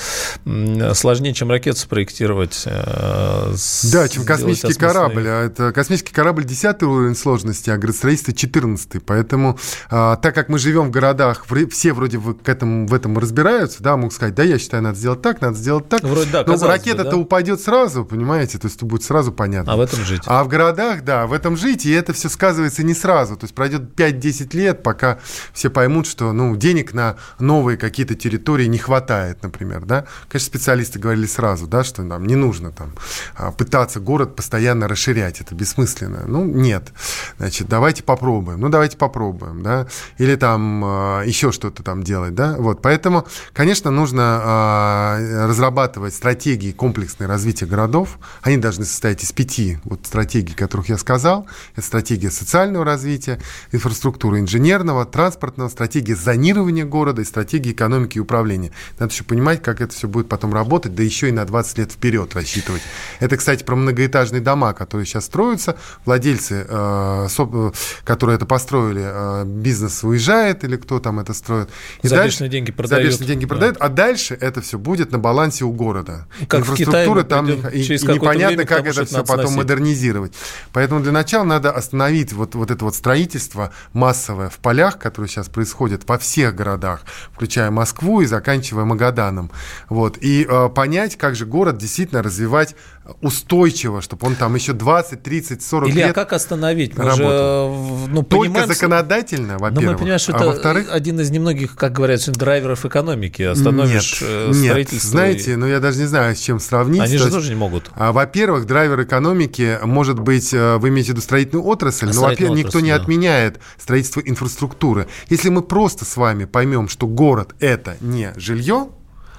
сложнее, 0.94 1.34
чем 1.34 1.50
ракету 1.50 1.78
спроектировать. 1.78 2.64
Э, 2.66 3.54
да, 3.92 4.08
чем 4.08 4.24
космический 4.24 4.76
корабль. 4.76 5.28
А 5.28 5.46
это 5.48 5.74
космический 5.74 6.14
корабль 6.14 6.46
10 6.46 6.82
уровень 6.84 7.18
сложности, 7.18 7.70
а 7.70 7.78
градостроительство 7.78 8.34
14 8.34 9.04
Поэтому, 9.06 9.60
а, 9.90 10.16
так 10.16 10.34
как 10.34 10.48
мы 10.48 10.58
живем 10.58 10.86
в 10.86 10.92
городах, 10.92 11.46
все 11.70 11.92
вроде 11.92 12.18
к 12.20 12.48
этому, 12.48 12.88
в 12.88 12.94
этом 12.94 13.20
разбираются, 13.20 13.84
да, 13.84 13.98
могут 13.98 14.14
сказать, 14.14 14.36
да, 14.36 14.44
я 14.44 14.58
считаю, 14.58 14.84
надо 14.84 14.98
сделать 14.98 15.22
так, 15.22 15.42
надо 15.42 15.58
сделать 15.58 15.90
так. 15.90 16.02
Вроде 16.02 16.32
да, 16.32 16.46
Но 16.48 16.56
ракета-то 16.66 17.12
да? 17.12 17.18
упадет 17.18 17.60
сразу, 17.60 17.89
сразу, 17.90 18.06
понимаете, 18.06 18.58
то 18.60 18.68
есть 18.68 18.82
будет 18.84 19.04
сразу 19.04 19.32
понятно. 19.32 19.74
А 19.74 19.76
в 19.76 19.82
этом 19.82 20.00
жить. 20.06 20.22
А 20.26 20.44
в 20.44 20.48
городах, 20.48 21.04
да, 21.04 21.26
в 21.26 21.34
этом 21.34 21.58
жить, 21.58 21.86
и 21.86 21.92
это 21.92 22.14
все 22.14 22.30
сказывается 22.30 22.84
не 22.84 22.94
сразу. 22.94 23.36
То 23.36 23.46
есть 23.46 23.56
пройдет 23.56 23.94
5-10 23.96 24.56
лет, 24.56 24.84
пока 24.84 25.18
все 25.54 25.70
поймут, 25.70 26.06
что 26.06 26.32
ну, 26.32 26.56
денег 26.56 26.94
на 26.94 27.16
новые 27.40 27.78
какие-то 27.78 28.16
территории 28.16 28.66
не 28.66 28.78
хватает, 28.78 29.42
например, 29.44 29.86
да. 29.86 30.06
Конечно, 30.28 30.48
специалисты 30.48 31.00
говорили 31.00 31.26
сразу, 31.26 31.68
да, 31.68 31.84
что 31.84 32.04
нам 32.04 32.26
не 32.26 32.36
нужно 32.36 32.72
там 32.72 32.94
а, 33.36 33.52
пытаться 33.52 34.00
город 34.00 34.36
постоянно 34.36 34.88
расширять, 34.88 35.42
это 35.42 35.56
бессмысленно. 35.56 36.26
Ну, 36.28 36.46
нет. 36.46 36.90
Значит, 37.38 37.68
давайте 37.68 38.04
попробуем. 38.04 38.60
Ну, 38.60 38.70
давайте 38.70 38.98
попробуем, 38.98 39.64
да. 39.64 39.88
Или 40.20 40.36
там 40.36 40.84
а, 40.86 41.24
еще 41.24 41.52
что-то 41.52 41.82
там 41.84 42.04
делать, 42.04 42.36
да. 42.36 42.56
Вот, 42.58 42.82
поэтому, 42.82 43.26
конечно, 43.54 43.90
нужно 43.90 44.42
а, 44.44 45.48
разрабатывать 45.48 46.14
стратегии 46.14 46.72
комплексной 46.72 47.28
развития 47.28 47.66
города 47.66 47.79
городов. 47.80 48.20
Они 48.42 48.58
должны 48.58 48.84
состоять 48.84 49.24
из 49.24 49.32
пяти 49.32 49.78
вот 49.86 50.02
стратегий, 50.06 50.54
которых 50.54 50.90
я 50.90 50.98
сказал. 50.98 51.48
Это 51.76 51.86
стратегия 51.86 52.30
социального 52.30 52.84
развития, 52.84 53.40
инфраструктуры 53.72 54.40
инженерного, 54.40 55.06
транспортного, 55.06 55.70
стратегия 55.70 56.16
зонирования 56.16 56.86
города 56.86 57.22
и 57.22 57.26
стратегия 57.26 57.72
экономики 57.72 58.18
и 58.18 58.20
управления. 58.20 58.72
Надо 59.00 59.14
еще 59.14 59.24
понимать, 59.24 59.62
как 59.62 59.80
это 59.80 59.94
все 59.94 60.08
будет 60.08 60.28
потом 60.28 60.54
работать, 60.54 60.94
да 60.94 61.04
еще 61.04 61.30
и 61.30 61.32
на 61.32 61.46
20 61.46 61.78
лет 61.78 61.92
вперед 61.92 62.36
рассчитывать. 62.36 62.82
Это, 63.20 63.38
кстати, 63.38 63.64
про 63.64 63.76
многоэтажные 63.76 64.42
дома, 64.42 64.74
которые 64.74 65.06
сейчас 65.06 65.26
строятся. 65.26 65.78
Владельцы, 66.06 66.66
э, 66.68 67.28
со, 67.30 67.72
которые 68.04 68.36
это 68.36 68.46
построили, 68.46 69.04
э, 69.06 69.46
бизнес 69.46 70.04
уезжает 70.04 70.66
или 70.66 70.76
кто 70.76 71.00
там 71.00 71.20
это 71.20 71.34
строит. 71.34 71.70
И 72.02 72.08
за 72.10 72.18
дальше, 72.18 72.48
деньги 72.50 72.72
продают. 72.72 73.14
За 73.14 73.24
деньги 73.24 73.46
да. 73.46 73.48
продают, 73.48 73.78
а 73.80 73.88
дальше 73.88 74.38
это 74.40 74.62
все 74.62 74.78
будет 74.78 75.12
на 75.12 75.20
балансе 75.20 75.64
у 75.64 75.72
города. 75.72 76.28
Как 76.48 76.62
Инфраструктура 76.62 77.24
там 77.24 77.46
не, 77.46 77.69
и, 77.74 77.82
и 77.82 78.08
непонятно, 78.08 78.66
как 78.66 78.86
это 78.86 79.06
все 79.06 79.24
потом 79.24 79.48
сносить. 79.48 79.58
модернизировать. 79.58 80.34
Поэтому 80.74 81.02
для 81.02 81.12
начала 81.12 81.44
надо 81.44 81.72
остановить 81.72 82.34
вот, 82.34 82.56
вот 82.56 82.72
это 82.72 82.84
вот 82.86 82.96
строительство 82.96 83.72
массовое 83.94 84.50
в 84.50 84.58
полях, 84.58 85.00
которое 85.00 85.28
сейчас 85.28 85.50
происходит 85.50 86.08
во 86.08 86.18
всех 86.18 86.56
городах, 86.56 87.02
включая 87.34 87.72
Москву 87.72 88.22
и 88.22 88.26
заканчивая 88.26 88.86
Магаданом. 88.86 89.52
Вот. 89.90 90.18
И 90.20 90.46
э, 90.50 90.70
понять, 90.70 91.18
как 91.18 91.36
же 91.36 91.46
город 91.46 91.78
действительно 91.78 92.22
развивать 92.24 92.76
устойчиво, 93.22 94.02
чтобы 94.02 94.28
он 94.28 94.36
там 94.36 94.56
еще 94.56 94.74
20, 94.74 95.22
30, 95.24 95.62
40 95.62 95.90
Или 95.90 95.98
лет 95.98 96.12
а 96.12 96.14
как 96.14 96.34
остановить? 96.34 96.98
Мы 96.98 97.04
работал. 97.06 97.26
же, 97.26 98.10
ну, 98.10 98.24
Только 98.24 98.44
понимаем, 98.44 98.68
законодательно, 98.68 99.54
Но 99.54 99.60
во-первых. 99.60 99.92
мы 99.92 99.98
понимаем, 99.98 100.20
что 100.20 100.34
а 100.34 100.36
это 100.38 100.46
во-вторых, 100.48 100.88
один 100.92 101.20
из 101.20 101.30
немногих, 101.32 101.76
как 101.76 101.94
говорят, 101.94 102.22
драйверов 102.30 102.86
экономики. 102.86 103.42
Остановишь 103.42 104.22
нет, 104.22 104.30
э, 104.32 104.48
нет, 104.54 104.66
строительство. 104.70 105.10
знаете, 105.10 105.52
и- 105.54 105.56
ну 105.56 105.68
я 105.68 105.80
даже 105.80 106.00
не 106.00 106.06
знаю, 106.06 106.36
с 106.36 106.40
чем 106.40 106.60
сравнить. 106.60 107.02
Они 107.02 107.14
То 107.14 107.18
же 107.20 107.24
есть, 107.26 107.36
тоже 107.36 107.50
не 107.50 107.56
могут. 107.56 107.90
а, 107.96 108.12
Во-первых, 108.12 108.66
драйвер 108.66 109.02
экономики 109.04 109.80
может 109.84 110.20
быть, 110.20 110.54
э, 110.54 110.78
вы 110.78 110.90
имеете 110.90 111.12
в 111.12 111.14
виду 111.14 111.22
строительную 111.22 111.66
отрасль, 111.66 112.10
А 112.10 112.14
но, 112.14 112.22
во-первых, 112.22 112.58
никто 112.58 112.80
не 112.80 112.90
да. 112.90 112.96
отменяет 112.96 113.60
строительство 113.78 114.22
инфраструктуры. 114.22 115.08
Если 115.30 115.50
мы 115.50 115.62
просто 115.62 116.06
с 116.06 116.16
вами 116.18 116.46
поймем, 116.46 116.88
что 116.90 117.08
город 117.08 117.56
это 117.60 117.98
не 118.02 118.34
жилье, 118.36 118.90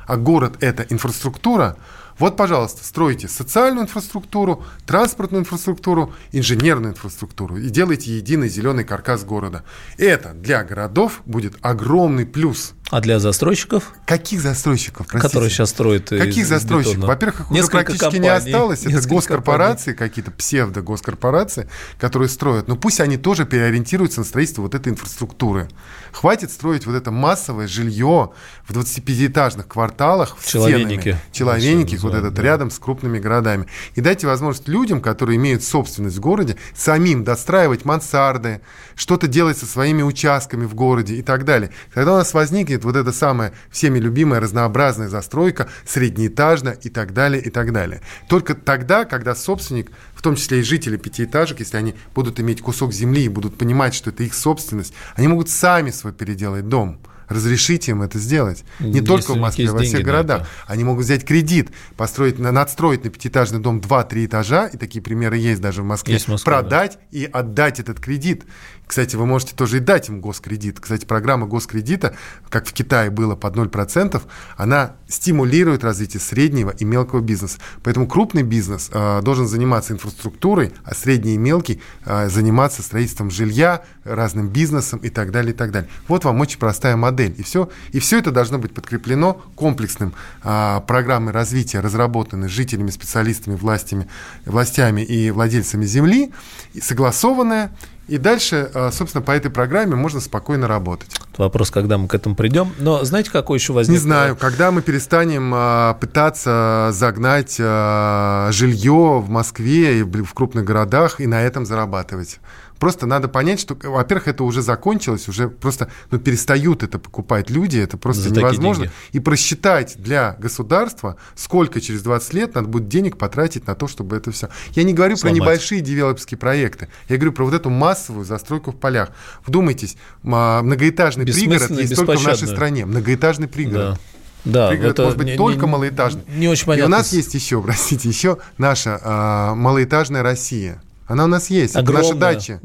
а 0.07 0.17
город 0.17 0.55
это 0.61 0.85
инфраструктура, 0.89 1.77
вот, 2.21 2.37
пожалуйста, 2.37 2.85
стройте 2.85 3.29
социальную 3.29 3.85
инфраструктуру, 3.85 4.63
транспортную 4.87 5.41
инфраструктуру, 5.41 6.13
инженерную 6.33 6.93
инфраструктуру 6.93 7.57
и 7.57 7.71
делайте 7.71 8.15
единый 8.15 8.51
зеленый 8.51 8.85
каркас 8.85 9.25
города. 9.25 9.65
Это 9.97 10.35
для 10.35 10.63
городов 10.63 11.23
будет 11.25 11.55
огромный 11.63 12.27
плюс. 12.27 12.75
А 12.91 13.01
для 13.01 13.21
застройщиков, 13.21 13.93
Каких 14.05 14.41
застройщиков, 14.41 15.07
простите? 15.07 15.29
которые 15.29 15.51
сейчас 15.51 15.71
строят 15.71 16.09
Каких 16.09 16.45
застройщиков? 16.45 16.97
бетона? 16.97 17.07
Во-первых, 17.07 17.41
их 17.41 17.51
уже 17.51 17.67
практически 17.69 18.17
не 18.17 18.29
компаний, 18.29 18.51
осталось. 18.53 18.87
Это 18.87 19.09
госкорпорации, 19.09 19.93
какие-то 19.93 20.33
псевдо-госкорпорации, 20.33 21.69
которые 21.99 22.29
строят. 22.29 22.67
Но 22.67 22.77
пусть 22.77 23.01
они 23.01 23.17
тоже 23.17 23.47
переориентируются 23.47 24.21
на 24.21 24.27
строительство 24.27 24.63
вот 24.63 24.75
этой 24.75 24.89
инфраструктуры. 24.89 25.69
Хватит 26.13 26.51
строить 26.51 26.87
вот 26.87 26.97
это 26.97 27.13
массовое 27.13 27.69
жилье 27.69 28.33
в 28.67 28.77
25-этажных 28.77 29.69
кварталах 29.69 30.37
в 30.37 30.47
Человейники. 30.47 31.17
стенами. 31.33 31.87
Все 31.87 31.99
вот 32.03 32.15
этот 32.15 32.35
да. 32.35 32.43
рядом 32.43 32.71
с 32.71 32.79
крупными 32.79 33.19
городами. 33.19 33.67
И 33.95 34.01
дайте 34.01 34.27
возможность 34.27 34.69
людям, 34.69 35.01
которые 35.01 35.37
имеют 35.37 35.63
собственность 35.63 36.17
в 36.17 36.21
городе, 36.21 36.57
самим 36.75 37.23
достраивать 37.23 37.85
мансарды, 37.85 38.61
что-то 38.97 39.29
делать 39.29 39.59
со 39.59 39.67
своими 39.67 40.03
участками 40.03 40.67
в 40.67 40.75
городе 40.75 41.15
и 41.15 41.23
так 41.23 41.45
далее. 41.45 41.71
Тогда 41.95 42.15
у 42.15 42.17
нас 42.17 42.35
возникнет 42.35 42.80
вот 42.85 42.97
эта 42.97 43.13
самая 43.13 43.53
всеми 43.71 43.99
любимая 43.99 44.41
разнообразная 44.41 45.09
застройка, 45.09 45.69
среднеэтажная 45.87 46.73
и 46.75 46.89
так 46.89 47.13
далее, 47.13 47.43
и 47.43 47.51
так 47.51 47.73
далее. 47.73 48.01
Только 48.29 48.55
тогда, 48.55 49.05
когда 49.05 49.35
собственник, 49.35 49.91
в 50.15 50.23
том 50.23 50.37
числе 50.37 50.61
и 50.61 50.63
жители 50.63 50.97
пятиэтажек, 50.97 51.61
если 51.61 51.77
они 51.77 51.95
будут 52.15 52.41
иметь 52.41 52.63
кусок 52.63 52.93
земли 52.93 53.25
и 53.25 53.29
будут 53.29 53.57
понимать, 53.57 53.95
что 53.95 54.11
это 54.11 54.23
их 54.23 54.35
собственность, 54.35 54.95
они 55.15 55.29
могут 55.29 55.49
сами 55.49 55.91
свой 55.91 56.13
переделать 56.13 56.69
дом. 56.69 57.01
Разрешите 57.31 57.93
им 57.93 58.03
это 58.03 58.19
сделать. 58.19 58.65
Не 58.81 58.89
Если 58.89 59.07
только 59.07 59.33
в 59.35 59.39
Москве, 59.39 59.65
есть 59.65 59.73
во 59.75 59.81
всех 59.81 60.03
городах. 60.03 60.49
Они 60.67 60.83
могут 60.83 61.05
взять 61.05 61.25
кредит, 61.25 61.71
построить, 61.97 62.41
на- 62.41 62.51
надстроить 62.51 63.05
на 63.05 63.11
пятиэтажный 63.11 63.61
дом 63.61 63.79
2-3 63.81 64.27
этажа, 64.27 64.67
и 64.67 64.77
такие 64.77 65.01
примеры 65.01 65.37
есть 65.39 65.61
даже 65.61 65.83
в 65.83 65.85
Москве, 65.85 66.15
Есть 66.15 66.27
в 66.27 66.33
Москве, 66.33 66.53
продать 66.53 66.99
и 67.13 67.25
отдать 67.25 67.79
этот 67.79 68.01
кредит. 68.01 68.45
Кстати, 68.91 69.15
вы 69.15 69.25
можете 69.25 69.55
тоже 69.55 69.77
и 69.77 69.81
дать 69.81 70.09
им 70.09 70.21
госкредит. 70.21 70.81
Кстати, 70.81 71.05
программа 71.05 71.47
госкредита, 71.47 72.17
как 72.49 72.67
в 72.67 72.73
Китае 72.73 73.11
было 73.11 73.37
под 73.37 73.55
0%, 73.55 74.21
она 74.57 74.97
стимулирует 75.07 75.85
развитие 75.85 76.21
среднего 76.21 76.71
и 76.71 76.85
мелкого 76.85 77.21
бизнеса. 77.21 77.59
Поэтому 77.85 78.09
крупный 78.09 78.43
бизнес 78.43 78.91
э, 78.93 79.21
должен 79.23 79.47
заниматься 79.47 79.93
инфраструктурой, 79.93 80.73
а 80.83 80.93
средний 80.97 81.35
и 81.35 81.39
мелкий 81.39 81.81
э, 82.05 82.29
заниматься 82.29 82.83
строительством 82.83 83.31
жилья, 83.31 83.85
разным 84.03 84.49
бизнесом 84.49 84.99
и 84.99 85.09
так 85.09 85.31
далее, 85.31 85.53
и 85.53 85.57
так 85.57 85.71
далее. 85.71 85.89
Вот 86.09 86.25
вам 86.25 86.41
очень 86.41 86.59
простая 86.59 86.97
модель. 86.97 87.20
И 87.29 87.43
все, 87.43 87.69
и 87.93 88.01
все 88.01 88.19
это 88.19 88.31
должно 88.31 88.59
быть 88.59 88.75
подкреплено 88.75 89.41
комплексным 89.55 90.15
а, 90.43 90.81
программой 90.81 91.33
развития, 91.33 91.81
разработанной 91.81 92.49
жителями, 92.49 92.91
специалистами, 92.91 93.57
властями, 93.57 94.09
властями 94.45 95.03
и 95.03 95.31
владельцами 95.31 95.85
земли, 95.85 96.33
и 96.75 96.81
согласованная. 96.81 97.73
И 98.11 98.19
дальше, 98.19 98.69
а, 98.75 98.91
собственно, 98.91 99.23
по 99.23 99.31
этой 99.31 99.53
программе 99.53 99.95
можно 99.95 100.19
спокойно 100.19 100.67
работать. 100.67 101.11
Вопрос, 101.39 101.71
когда 101.71 101.97
мы 101.97 102.09
к 102.09 102.15
этому 102.15 102.35
придем. 102.35 102.73
Но 102.79 103.05
знаете, 103.05 103.31
какой 103.31 103.59
еще 103.59 103.73
возник? 103.73 103.95
Не 103.95 103.99
знаю, 103.99 104.35
когда 104.37 104.73
мы 104.73 104.83
перестанем 104.83 105.53
а, 105.55 105.95
пытаться 105.95 106.91
загнать 106.93 107.57
а, 107.61 108.51
жилье 108.51 109.21
в 109.25 109.31
Москве 109.31 110.01
и 110.01 110.03
в 110.03 110.35
крупных 110.35 110.65
городах 110.65 111.21
и 111.21 111.29
на 111.29 111.41
этом 111.41 111.65
зарабатывать. 111.65 112.41
Просто 112.81 113.07
надо 113.07 113.29
понять, 113.29 113.61
что, 113.61 113.77
во-первых, 113.85 114.27
это 114.27 114.43
уже 114.43 114.63
закончилось, 114.63 115.29
уже 115.29 115.49
просто 115.51 115.89
ну, 116.11 116.19
перестают 116.19 116.83
это 116.83 116.99
покупать 116.99 117.51
люди, 117.51 117.79
это 117.79 117.99
просто 117.99 118.31
За 118.31 118.35
невозможно. 118.35 118.91
И 119.13 119.21
просчитать 119.21 119.97
для 119.99 120.35
государства, 120.41 121.17
сколько 121.35 121.81
через 121.83 122.03
20 122.03 122.33
лет 122.35 122.55
надо 122.55 122.69
будет 122.69 122.89
денег 122.89 123.19
потратить 123.19 123.67
на 123.67 123.75
то, 123.75 123.87
чтобы 123.87 124.17
это 124.17 124.33
все. 124.33 124.49
Я 124.75 124.85
не 124.85 124.95
говорю 124.95 125.17
Сломать. 125.19 125.39
про 125.39 125.45
небольшие 125.45 125.83
девелоперские 125.83 126.39
проекты, 126.39 126.89
я 127.11 127.17
говорю 127.17 127.33
про 127.33 127.45
вот 127.45 127.53
эту 127.53 127.69
массовую 127.69 128.25
застройку 128.25 128.71
в 128.73 128.77
полях. 128.77 129.11
Вдумайтесь, 129.47 129.97
м, 130.25 130.31
многоэтажный 130.65 131.27
пригород 131.27 131.71
есть 131.73 131.95
только 131.95 132.17
в 132.17 132.25
нашей 132.25 132.49
стране. 132.49 132.87
Многоэтажный 132.87 133.47
пригород. 133.47 133.95
Да. 133.95 133.99
Да, 134.43 134.69
Пригород 134.71 134.93
это 134.93 135.03
может 135.03 135.19
быть 135.19 135.27
не- 135.27 135.37
только 135.37 135.67
не- 135.67 135.73
малоэтажный. 135.73 136.23
Не 136.35 136.49
очень 136.49 136.63
И 136.63 136.67
понятно. 136.67 136.87
у 136.87 136.99
нас 136.99 137.13
есть 137.13 137.35
еще, 137.35 137.61
простите, 137.67 138.09
еще 138.09 138.39
наша 138.57 138.99
а, 139.05 139.55
малоэтажная 139.55 140.23
Россия. 140.23 140.83
Она 141.11 141.25
у 141.25 141.27
нас 141.27 141.51
есть. 141.51 141.75
Это 141.75 141.93
наши 141.93 142.11
Огромная. 142.11 142.35
дачи. 142.35 142.61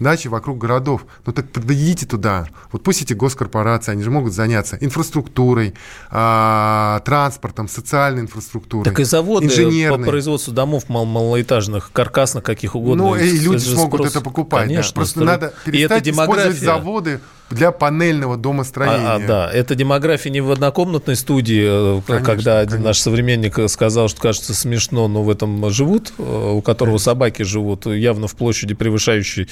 Дачи 0.00 0.26
вокруг 0.26 0.58
городов. 0.58 1.06
Ну 1.24 1.32
так 1.32 1.48
подведите 1.50 2.04
туда. 2.04 2.48
Вот 2.72 2.82
пусть 2.82 3.00
эти 3.02 3.12
госкорпорации, 3.12 3.92
они 3.92 4.02
же 4.02 4.10
могут 4.10 4.32
заняться 4.32 4.76
инфраструктурой, 4.80 5.74
а, 6.10 7.00
транспортом, 7.04 7.68
социальной 7.68 8.22
инфраструктурой. 8.22 8.84
Так 8.84 8.98
и 8.98 9.04
заводы 9.04 9.48
по 9.88 9.98
производству 9.98 10.52
домов 10.52 10.88
мал- 10.88 11.04
малоэтажных, 11.04 11.92
каркасных, 11.92 12.42
каких 12.42 12.74
угодно. 12.74 13.04
Ну, 13.04 13.14
и 13.14 13.30
люди 13.38 13.62
смогут 13.62 14.00
спрос, 14.00 14.10
это 14.10 14.20
покупать. 14.20 14.62
да. 14.62 14.68
Конечно. 14.74 14.94
Просто 14.94 15.20
стро- 15.20 15.24
надо 15.24 15.54
перестать 15.64 16.08
использовать 16.08 16.58
заводы 16.58 17.20
для 17.54 17.70
панельного 17.72 18.36
домостроения. 18.36 19.06
А, 19.12 19.16
а, 19.16 19.18
да, 19.18 19.50
это 19.50 19.74
демография 19.74 20.30
не 20.30 20.40
в 20.40 20.50
однокомнатной 20.50 21.16
студии, 21.16 21.98
э, 21.98 22.02
Конечно, 22.06 22.26
когда 22.26 22.60
конечно. 22.64 22.78
наш 22.84 22.98
современник 22.98 23.58
сказал, 23.70 24.08
что 24.08 24.20
кажется 24.20 24.54
смешно, 24.54 25.08
но 25.08 25.22
в 25.22 25.30
этом 25.30 25.70
живут, 25.70 26.12
э, 26.18 26.50
у 26.52 26.60
которого 26.62 26.98
собаки 26.98 27.42
живут, 27.42 27.86
явно 27.86 28.26
в 28.26 28.34
площади 28.34 28.74
превышающей, 28.74 29.48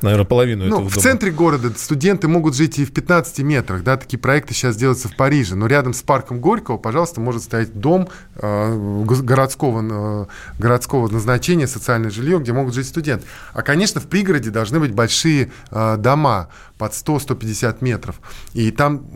наверное, 0.00 0.24
половину 0.26 0.64
Ну, 0.64 0.76
этого 0.76 0.88
в 0.88 0.94
дома. 0.94 1.02
центре 1.02 1.30
города 1.30 1.70
студенты 1.76 2.28
могут 2.28 2.56
жить 2.56 2.78
и 2.78 2.84
в 2.84 2.92
15 2.92 3.40
метрах, 3.40 3.82
да, 3.82 3.96
такие 3.96 4.18
проекты 4.18 4.54
сейчас 4.54 4.76
делаются 4.76 5.08
в 5.08 5.16
Париже, 5.16 5.54
но 5.54 5.66
рядом 5.66 5.94
с 5.94 6.02
парком 6.02 6.40
Горького, 6.40 6.76
пожалуйста, 6.78 7.20
может 7.20 7.42
стоять 7.42 7.78
дом 7.78 8.08
э, 8.36 9.04
городского, 9.22 10.26
э, 10.26 10.26
городского 10.58 11.08
назначения, 11.08 11.66
социальное 11.66 12.10
жилье, 12.10 12.38
где 12.38 12.52
могут 12.52 12.74
жить 12.74 12.86
студенты. 12.86 13.26
А, 13.52 13.62
конечно, 13.62 14.00
в 14.00 14.06
пригороде 14.06 14.50
должны 14.50 14.80
быть 14.80 14.92
большие 14.92 15.50
э, 15.70 15.96
дома 15.98 16.48
под 16.82 16.94
100-150 16.94 17.76
метров. 17.80 18.20
И, 18.54 18.72
там, 18.72 19.06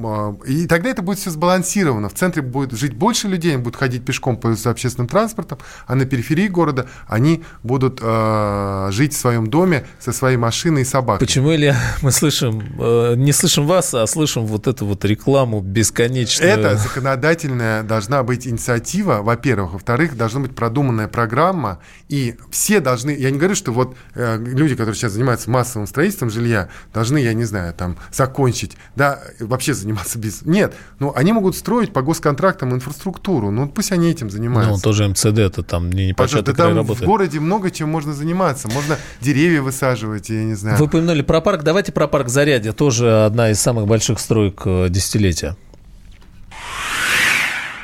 э, 0.46 0.46
и 0.46 0.66
тогда 0.68 0.88
это 0.88 1.02
будет 1.02 1.18
все 1.18 1.30
сбалансировано. 1.30 2.08
В 2.08 2.14
центре 2.14 2.40
будет 2.40 2.70
жить 2.78 2.94
больше 2.94 3.26
людей, 3.26 3.54
они 3.54 3.62
будут 3.62 3.74
ходить 3.74 4.04
пешком, 4.04 4.36
пользоваться 4.36 4.70
общественным 4.70 5.08
транспортом, 5.08 5.58
а 5.88 5.96
на 5.96 6.04
периферии 6.04 6.46
города 6.46 6.86
они 7.08 7.42
будут 7.64 7.98
э, 8.00 8.88
жить 8.92 9.14
в 9.14 9.16
своем 9.16 9.48
доме 9.48 9.84
со 9.98 10.12
своей 10.12 10.36
машиной 10.36 10.82
и 10.82 10.84
собакой. 10.84 11.26
Почему, 11.26 11.52
Илья, 11.52 11.76
мы 12.02 12.12
слышим, 12.12 12.62
э, 12.78 13.14
не 13.16 13.32
слышим 13.32 13.66
вас, 13.66 13.92
а 13.94 14.06
слышим 14.06 14.46
вот 14.46 14.68
эту 14.68 14.86
вот 14.86 15.04
рекламу 15.04 15.60
бесконечную? 15.60 16.48
Это 16.48 16.76
законодательная 16.76 17.82
должна 17.82 18.22
быть 18.22 18.46
инициатива, 18.46 19.22
во-первых. 19.22 19.72
Во-вторых, 19.72 20.16
должна 20.16 20.38
быть 20.38 20.54
продуманная 20.54 21.08
программа. 21.08 21.80
И 22.08 22.36
все 22.52 22.78
должны... 22.78 23.10
Я 23.10 23.32
не 23.32 23.38
говорю, 23.38 23.56
что 23.56 23.72
вот 23.72 23.96
э, 24.14 24.38
люди, 24.38 24.76
которые 24.76 24.94
сейчас 24.94 25.10
занимаются 25.10 25.50
массовым 25.50 25.88
строительством 25.88 26.30
жилья, 26.30 26.68
должны, 26.94 27.18
я 27.18 27.34
не 27.34 27.42
знаю, 27.42 27.55
там, 27.76 27.96
закончить, 28.12 28.76
да, 28.94 29.20
вообще 29.40 29.74
заниматься 29.74 30.18
бизнесом. 30.18 30.52
Нет, 30.52 30.74
ну, 30.98 31.12
они 31.14 31.32
могут 31.32 31.56
строить 31.56 31.92
по 31.92 32.02
госконтрактам 32.02 32.74
инфраструктуру. 32.74 33.50
Ну, 33.50 33.68
пусть 33.68 33.92
они 33.92 34.10
этим 34.10 34.30
занимаются. 34.30 34.74
Ну, 34.74 34.80
тоже 34.80 35.08
МЦД, 35.08 35.38
это 35.38 35.62
там 35.62 35.90
не 35.90 36.12
Пожалуйста, 36.12 36.38
непочатый 36.38 36.54
да 36.54 36.62
край 36.62 36.74
там 36.74 36.74
в 36.74 36.88
работы. 36.88 37.04
городе 37.06 37.40
много 37.40 37.70
чем 37.70 37.88
можно 37.90 38.12
заниматься. 38.12 38.68
Можно 38.68 38.96
деревья 39.20 39.62
высаживать, 39.62 40.28
я 40.30 40.44
не 40.44 40.54
знаю. 40.54 40.78
Вы 40.78 40.86
упомянули 40.86 41.22
про 41.22 41.40
парк. 41.40 41.62
Давайте 41.62 41.92
про 41.92 42.06
парк 42.08 42.28
Зарядье. 42.28 42.72
Тоже 42.72 43.24
одна 43.24 43.50
из 43.50 43.60
самых 43.60 43.86
больших 43.86 44.18
строек 44.20 44.62
э, 44.64 44.88
десятилетия. 44.90 45.56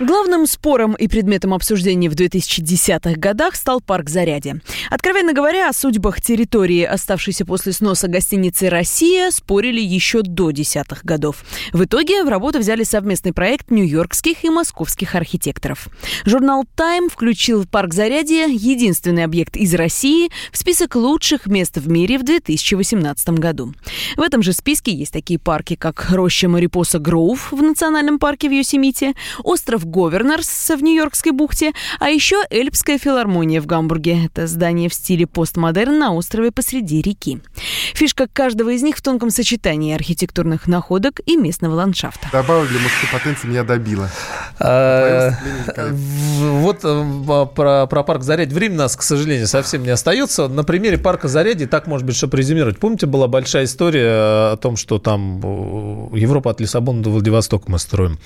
Главным 0.04 0.48
спором 0.48 0.94
и 0.94 1.06
предметом 1.06 1.54
обсуждения 1.54 2.10
в 2.10 2.14
2010-х 2.14 3.20
годах 3.20 3.54
стал 3.54 3.80
парк 3.80 4.10
Зарядье. 4.10 4.60
Откровенно 4.90 5.32
говоря, 5.32 5.68
о 5.68 5.72
судьбах 5.72 6.20
территории, 6.20 6.82
оставшейся 6.82 7.46
после 7.46 7.72
сноса 7.72 8.08
гостиницы 8.08 8.68
«Россия», 8.68 9.30
спорили 9.30 9.80
еще 9.80 10.22
до 10.22 10.50
десятых 10.50 11.04
годов. 11.04 11.44
В 11.72 11.84
итоге 11.84 12.24
в 12.24 12.28
работу 12.28 12.58
взяли 12.58 12.82
совместный 12.82 13.32
проект 13.32 13.70
нью-йоркских 13.70 14.42
и 14.42 14.50
московских 14.50 15.14
архитекторов. 15.14 15.86
Журнал 16.24 16.64
«Тайм» 16.74 17.08
включил 17.08 17.64
парк 17.64 17.94
Зарядье, 17.94 18.46
единственный 18.52 19.22
объект 19.22 19.56
из 19.56 19.72
России, 19.72 20.30
в 20.50 20.58
список 20.58 20.96
лучших 20.96 21.46
мест 21.46 21.76
в 21.76 21.88
мире 21.88 22.18
в 22.18 22.24
2018 22.24 23.28
году. 23.38 23.72
В 24.16 24.20
этом 24.20 24.42
же 24.42 24.52
списке 24.52 24.92
есть 24.92 25.12
такие 25.12 25.38
парки, 25.38 25.76
как 25.76 26.10
роща 26.10 26.48
Марипоса 26.48 26.98
Гроув 26.98 27.52
в 27.52 27.62
национальном 27.62 28.18
парке 28.18 28.48
в 28.48 28.52
Йосемите, 28.52 29.14
остров 29.44 29.86
Говернерс 29.92 30.70
в 30.70 30.82
Нью-Йоркской 30.82 31.32
бухте, 31.32 31.72
а 32.00 32.08
еще 32.08 32.42
Эльпская 32.50 32.98
филармония 32.98 33.60
в 33.60 33.66
Гамбурге. 33.66 34.24
Это 34.24 34.46
здание 34.46 34.88
в 34.88 34.94
стиле 34.94 35.26
постмодерн 35.26 35.98
на 35.98 36.14
острове 36.14 36.50
посреди 36.50 37.02
реки. 37.02 37.40
Фишка 37.92 38.26
каждого 38.26 38.70
из 38.70 38.82
них 38.82 38.96
в 38.96 39.02
тонком 39.02 39.28
сочетании 39.28 39.94
архитектурных 39.94 40.66
находок 40.66 41.20
и 41.26 41.36
местного 41.36 41.74
ландшафта. 41.74 42.28
Добавок 42.32 42.68
для 42.68 42.80
мужской 42.80 43.08
потенции 43.12 43.48
меня 43.48 43.64
добила. 43.64 44.08
А, 44.58 45.32
вот 46.40 46.80
э, 46.84 47.46
про, 47.54 47.86
про 47.86 48.02
парк 48.02 48.22
Зарядье. 48.22 48.54
Время 48.54 48.76
у 48.76 48.78
нас, 48.78 48.96
к 48.96 49.02
сожалению, 49.02 49.46
совсем 49.46 49.82
не 49.82 49.90
остается. 49.90 50.48
На 50.48 50.64
примере 50.64 50.96
парка 50.96 51.28
Зарядье 51.28 51.66
так, 51.66 51.86
может 51.86 52.06
быть, 52.06 52.16
чтобы 52.16 52.38
резюмировать. 52.38 52.78
Помните, 52.78 53.06
была 53.06 53.28
большая 53.28 53.64
история 53.64 54.52
о 54.52 54.56
том, 54.56 54.76
что 54.76 54.98
там 54.98 55.40
э, 55.42 56.18
Европа 56.18 56.52
от 56.52 56.60
Лиссабона 56.60 57.02
до 57.02 57.10
Владивостока 57.10 57.70
мы 57.70 57.78
строим. 57.78 58.18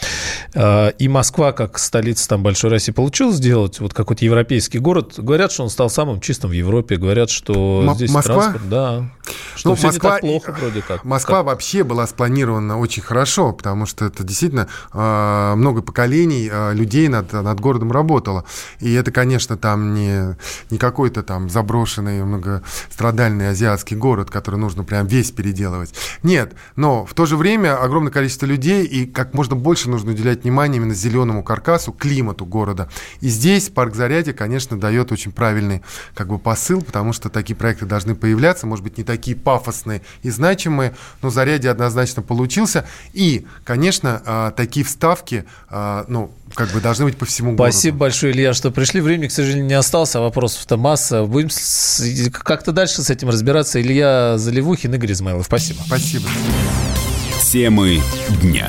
И 0.98 1.08
Москва, 1.08 1.52
как 1.56 1.78
столица 1.78 2.28
там 2.28 2.42
большой 2.44 2.70
России, 2.70 2.92
получилось 2.92 3.36
сделать 3.36 3.80
вот 3.80 3.92
какой-то 3.94 4.24
европейский 4.24 4.78
город. 4.78 5.14
Говорят, 5.16 5.50
что 5.50 5.64
он 5.64 5.70
стал 5.70 5.90
самым 5.90 6.20
чистым 6.20 6.50
в 6.50 6.52
Европе. 6.52 6.96
Говорят, 6.96 7.30
что 7.30 7.82
М- 7.86 7.94
здесь 7.96 8.12
Москва? 8.12 8.34
транспорт, 8.34 8.68
да. 8.68 9.10
Что 9.56 9.70
Ну, 9.70 9.74
все 9.74 9.86
Москва, 9.88 10.10
не 10.10 10.14
так 10.14 10.20
плохо 10.20 10.56
вроде 10.60 10.82
как. 10.82 11.04
Москва 11.04 11.38
Как- 11.38 11.46
вообще 11.46 11.82
была 11.82 12.06
спланирована 12.06 12.78
очень 12.78 13.02
хорошо, 13.02 13.52
потому 13.52 13.86
что 13.86 14.04
это 14.04 14.22
действительно 14.22 14.68
э, 14.92 15.54
много 15.56 15.82
поколений 15.82 16.48
э, 16.52 16.74
людей 16.74 17.08
над, 17.08 17.32
над 17.32 17.58
городом 17.58 17.90
работало. 17.90 18.44
И 18.80 18.92
это, 18.92 19.10
конечно, 19.10 19.56
там 19.56 19.94
не, 19.94 20.36
не 20.70 20.78
какой-то 20.78 21.22
там 21.22 21.48
заброшенный, 21.50 22.22
многострадальный 22.22 23.50
азиатский 23.50 23.96
город, 23.96 24.30
который 24.30 24.56
нужно 24.60 24.84
прям 24.84 25.06
весь 25.06 25.30
переделывать. 25.30 25.94
Нет, 26.22 26.54
но 26.76 27.04
в 27.06 27.14
то 27.14 27.26
же 27.26 27.36
время 27.36 27.76
огромное 27.82 28.12
количество 28.12 28.46
людей, 28.46 28.84
и 28.84 29.06
как 29.06 29.34
можно 29.34 29.56
больше 29.56 29.88
нужно 29.90 30.12
уделять 30.12 30.44
внимание 30.44 30.76
именно 30.76 30.94
зеленому 30.94 31.35
каркасу, 31.42 31.92
климату 31.92 32.44
города. 32.44 32.88
И 33.20 33.28
здесь 33.28 33.68
парк 33.68 33.94
Зарядье, 33.94 34.32
конечно, 34.34 34.78
дает 34.78 35.12
очень 35.12 35.32
правильный 35.32 35.82
как 36.14 36.28
бы 36.28 36.38
посыл, 36.38 36.82
потому 36.82 37.12
что 37.12 37.28
такие 37.28 37.56
проекты 37.56 37.86
должны 37.86 38.14
появляться, 38.14 38.66
может 38.66 38.84
быть, 38.84 38.98
не 38.98 39.04
такие 39.04 39.36
пафосные 39.36 40.02
и 40.22 40.30
значимые, 40.30 40.94
но 41.22 41.30
Зарядье 41.30 41.70
однозначно 41.70 42.22
получился. 42.22 42.86
И, 43.12 43.46
конечно, 43.64 44.22
а, 44.24 44.50
такие 44.52 44.84
вставки, 44.84 45.44
а, 45.68 46.04
ну, 46.08 46.30
как 46.54 46.70
бы 46.70 46.80
должны 46.80 47.04
быть 47.06 47.16
по 47.16 47.24
всему 47.26 47.52
городу. 47.56 47.72
Спасибо 47.72 47.98
большое, 47.98 48.32
Илья, 48.32 48.54
что 48.54 48.70
пришли. 48.70 49.00
Времени, 49.00 49.28
к 49.28 49.32
сожалению, 49.32 49.66
не 49.66 49.74
осталось, 49.74 50.14
а 50.14 50.20
вопросов-то 50.20 50.76
масса. 50.76 51.24
Будем 51.24 51.50
с- 51.50 52.30
как-то 52.32 52.72
дальше 52.72 53.02
с 53.02 53.10
этим 53.10 53.28
разбираться. 53.28 53.80
Илья 53.80 54.38
Заливухин, 54.38 54.94
Игорь 54.94 55.12
Измайлов. 55.12 55.46
Спасибо. 55.46 55.82
Спасибо. 55.86 56.28
Темы 57.42 58.00
дня. 58.42 58.68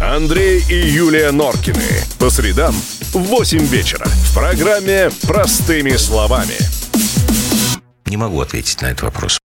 Андрей 0.00 0.64
и 0.68 0.74
Юлия 0.74 1.30
Норкины. 1.30 1.82
По 2.18 2.30
средам 2.30 2.74
в 3.12 3.18
8 3.18 3.58
вечера. 3.66 4.06
В 4.06 4.34
программе 4.34 5.10
«Простыми 5.22 5.90
словами». 5.96 6.56
Не 8.06 8.16
могу 8.16 8.40
ответить 8.40 8.80
на 8.80 8.86
этот 8.86 9.02
вопрос. 9.02 9.39